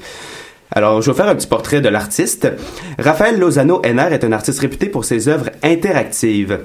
[0.71, 2.47] Alors, je vais faire un petit portrait de l'artiste.
[2.97, 6.59] Raphaël Lozano Henner est un artiste réputé pour ses œuvres interactives.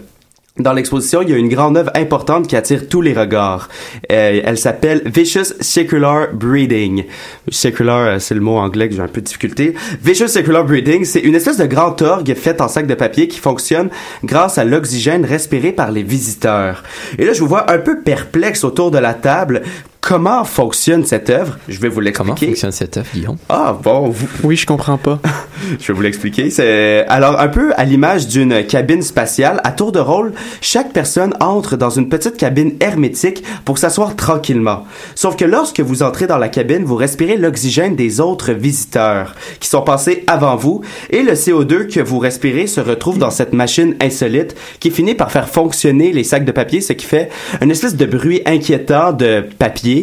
[0.59, 3.69] Dans l'exposition, il y a une grande œuvre importante qui attire tous les regards.
[4.11, 7.05] Euh, elle s'appelle Vicious Secular Breeding.
[7.51, 9.75] Secular, euh, c'est le mot anglais que j'ai un peu de difficulté.
[10.03, 13.39] Vicious Secular Breeding, c'est une espèce de grand orgue fait en sac de papier qui
[13.39, 13.91] fonctionne
[14.25, 16.85] grâce à l'oxygène respiré par les visiteurs.
[17.19, 19.63] Et là, je vous vois un peu perplexe autour de la table.
[20.07, 21.59] Comment fonctionne cette œuvre?
[21.69, 22.35] Je vais vous l'expliquer.
[22.37, 23.39] Comment fonctionne cette œuvre, Guillaume?
[23.49, 24.09] Ah, bon.
[24.09, 25.19] vous- Oui, je comprends pas.
[25.81, 26.49] je vais vous l'expliquer.
[26.51, 29.61] C'est alors un peu à l'image d'une cabine spatiale.
[29.65, 34.85] À tour de rôle, chaque personne entre dans une petite cabine hermétique pour s'asseoir tranquillement.
[35.17, 39.69] Sauf que lorsque vous entrez dans la cabine, vous respirez l'oxygène des autres visiteurs qui
[39.69, 43.97] sont passés avant vous et le CO2 que vous respirez se retrouve dans cette machine
[44.01, 47.29] insolite qui finit par faire fonctionner les sacs de papier, ce qui fait
[47.61, 49.96] une espèce de bruit inquiétant de papier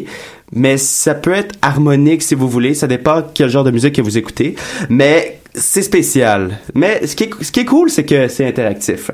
[0.52, 4.02] mais ça peut être harmonique si vous voulez, ça dépend quel genre de musique que
[4.02, 4.56] vous écoutez,
[4.90, 6.60] mais c'est spécial.
[6.74, 7.24] Mais ce qui
[7.60, 9.12] est, cool, c'est que c'est interactif.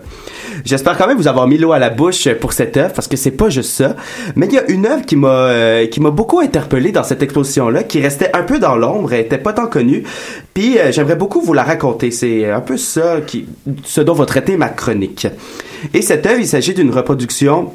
[0.63, 3.17] J'espère quand même vous avoir mis l'eau à la bouche pour cette œuvre parce que
[3.17, 3.95] c'est pas juste ça,
[4.35, 7.83] mais il y a une œuvre qui m'a euh, beaucoup interpellé dans cette exposition là,
[7.83, 10.03] qui restait un peu dans l'ombre, elle était pas tant connue.
[10.53, 13.17] Puis euh, j'aimerais beaucoup vous la raconter, c'est un peu ça
[13.83, 15.27] ce dont va traiter ma chronique.
[15.93, 17.71] Et cette œuvre, il s'agit d'une reproduction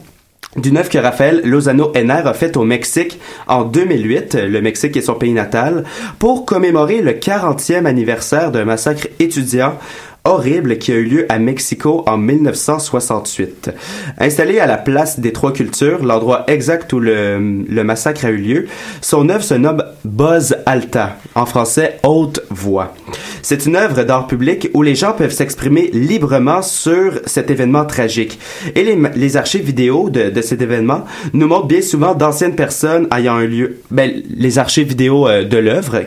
[0.56, 5.02] d'une œuvre que Raphaël Lozano Henner a faite au Mexique en 2008, le Mexique est
[5.02, 5.84] son pays natal,
[6.18, 9.78] pour commémorer le 40e anniversaire d'un massacre étudiant
[10.26, 13.70] horrible qui a eu lieu à Mexico en 1968.
[14.18, 17.38] Installé à la place des Trois Cultures, l'endroit exact où le,
[17.84, 18.66] massacre a eu lieu,
[19.02, 22.94] son œuvre se nomme Buzz Alta, en français haute voix.
[23.42, 28.38] C'est une œuvre d'art public où les gens peuvent s'exprimer librement sur cet événement tragique.
[28.74, 31.04] Et les, archives vidéo de, de cet événement
[31.34, 35.58] nous montrent bien souvent d'anciennes personnes ayant un lieu, ben, les archives vidéo euh, de
[35.58, 36.00] l'œuvre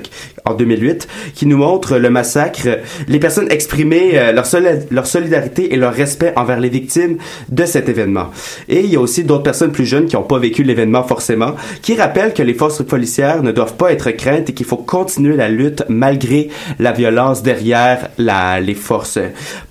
[0.47, 2.67] en 2008 qui nous montrent le massacre,
[3.07, 7.17] les personnes exprimer euh, leur, soli- leur solidarité et leur respect envers les victimes
[7.49, 8.27] de cet événement.
[8.69, 11.55] Et il y a aussi d'autres personnes plus jeunes qui n'ont pas vécu l'événement forcément,
[11.81, 15.35] qui rappellent que les forces policières ne doivent pas être craintes et qu'il faut continuer
[15.35, 19.19] la lutte malgré la violence derrière les forces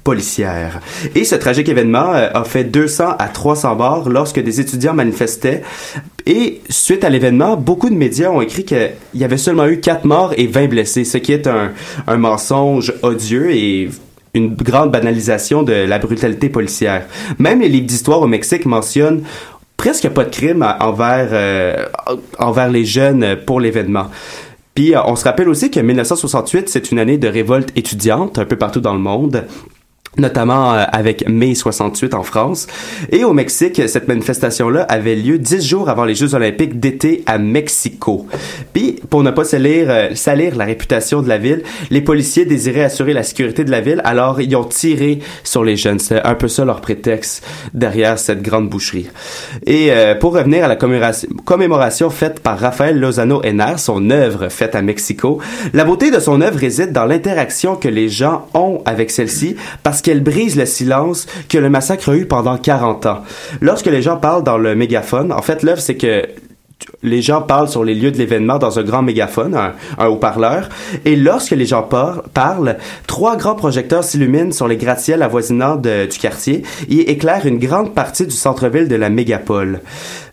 [0.04, 0.80] policières.
[1.14, 5.62] Et ce tragique événement euh, a fait 200 à 300 morts lorsque des étudiants manifestaient.
[6.26, 10.04] Et suite à l'événement, beaucoup de médias ont écrit qu'il y avait seulement eu 4
[10.04, 11.72] morts et 20 blessés, ce qui est un,
[12.06, 13.90] un mensonge odieux et
[14.34, 17.06] une grande banalisation de la brutalité policière.
[17.38, 19.22] Même les livres d'histoire au Mexique mentionnent
[19.76, 21.86] presque pas de crime envers, euh,
[22.38, 24.06] envers les jeunes pour l'événement.
[24.74, 28.44] Puis euh, on se rappelle aussi que 1968, c'est une année de révolte étudiante un
[28.44, 29.44] peu partout dans le monde.
[30.18, 32.66] Notamment euh, avec mai 68 en France.
[33.10, 37.38] Et au Mexique, cette manifestation-là avait lieu dix jours avant les Jeux olympiques d'été à
[37.38, 38.26] Mexico.
[38.72, 42.84] Puis, pour ne pas salir, euh, salir la réputation de la ville, les policiers désiraient
[42.84, 45.98] assurer la sécurité de la ville, alors ils ont tiré sur les jeunes.
[45.98, 47.44] C'est un peu ça leur prétexte
[47.74, 49.08] derrière cette grande boucherie.
[49.66, 54.48] Et euh, pour revenir à la commémoration, commémoration faite par Rafael Lozano Henar, son œuvre
[54.48, 55.40] faite à Mexico,
[55.72, 60.02] la beauté de son œuvre réside dans l'interaction que les gens ont avec celle-ci, parce
[60.06, 63.22] qu'elle brise le silence que le massacre a eu pendant 40 ans.
[63.60, 66.22] Lorsque les gens parlent dans le mégaphone, en fait, l'œuvre, c'est que
[67.02, 69.56] les gens parlent sur les lieux de l'événement dans un grand mégaphone,
[69.98, 70.68] un, haut-parleur,
[71.04, 76.18] et lorsque les gens par- parlent, trois grands projecteurs s'illuminent sur les gratte-ciels avoisinants du
[76.20, 79.80] quartier et éclairent une grande partie du centre-ville de la mégapole,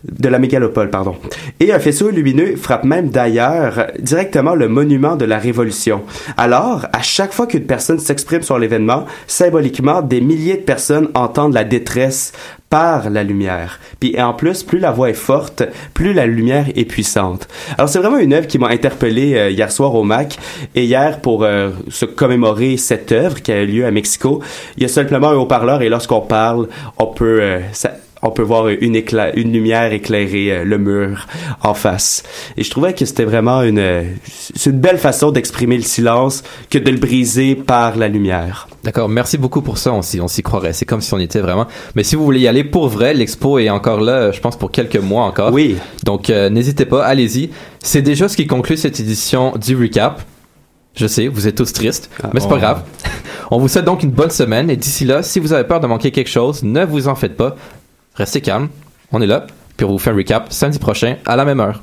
[0.04, 1.16] de la mégalopole, pardon.
[1.60, 6.02] Et un faisceau lumineux frappe même d'ailleurs directement le monument de la Révolution.
[6.36, 11.54] Alors, à chaque fois qu'une personne s'exprime sur l'événement, symboliquement, des milliers de personnes entendent
[11.54, 12.32] la détresse
[12.74, 13.78] par la lumière.
[14.00, 15.62] Puis et en plus, plus la voix est forte,
[15.98, 17.46] plus la lumière est puissante.
[17.78, 20.36] Alors c'est vraiment une œuvre qui m'a interpellé euh, hier soir au Mac
[20.74, 24.42] et hier pour euh, se commémorer cette œuvre qui a eu lieu à Mexico,
[24.76, 26.66] il y a simplement un haut-parleur et lorsqu'on parle,
[26.98, 27.94] on peut euh, ça-
[28.24, 31.26] on peut voir une, écla- une lumière éclairer euh, le mur
[31.62, 32.22] en face.
[32.56, 34.02] Et je trouvais que c'était vraiment une, euh,
[34.54, 38.66] c'est une belle façon d'exprimer le silence que de le briser par la lumière.
[38.82, 40.72] D'accord, merci beaucoup pour ça, on s'y, on s'y croirait.
[40.72, 41.66] C'est comme si on y était vraiment.
[41.94, 44.70] Mais si vous voulez y aller pour vrai, l'expo est encore là, je pense, pour
[44.70, 45.52] quelques mois encore.
[45.52, 45.76] Oui.
[46.04, 47.50] Donc, euh, n'hésitez pas, allez-y.
[47.82, 50.22] C'est déjà ce qui conclut cette édition du Recap.
[50.96, 52.58] Je sais, vous êtes tous tristes, mais c'est pas oh.
[52.58, 52.82] grave.
[53.50, 55.86] On vous souhaite donc une bonne semaine et d'ici là, si vous avez peur de
[55.86, 57.56] manquer quelque chose, ne vous en faites pas.
[58.14, 58.68] Restez calme,
[59.10, 59.46] on est là,
[59.76, 61.82] puis on vous fait un recap samedi prochain à la même heure.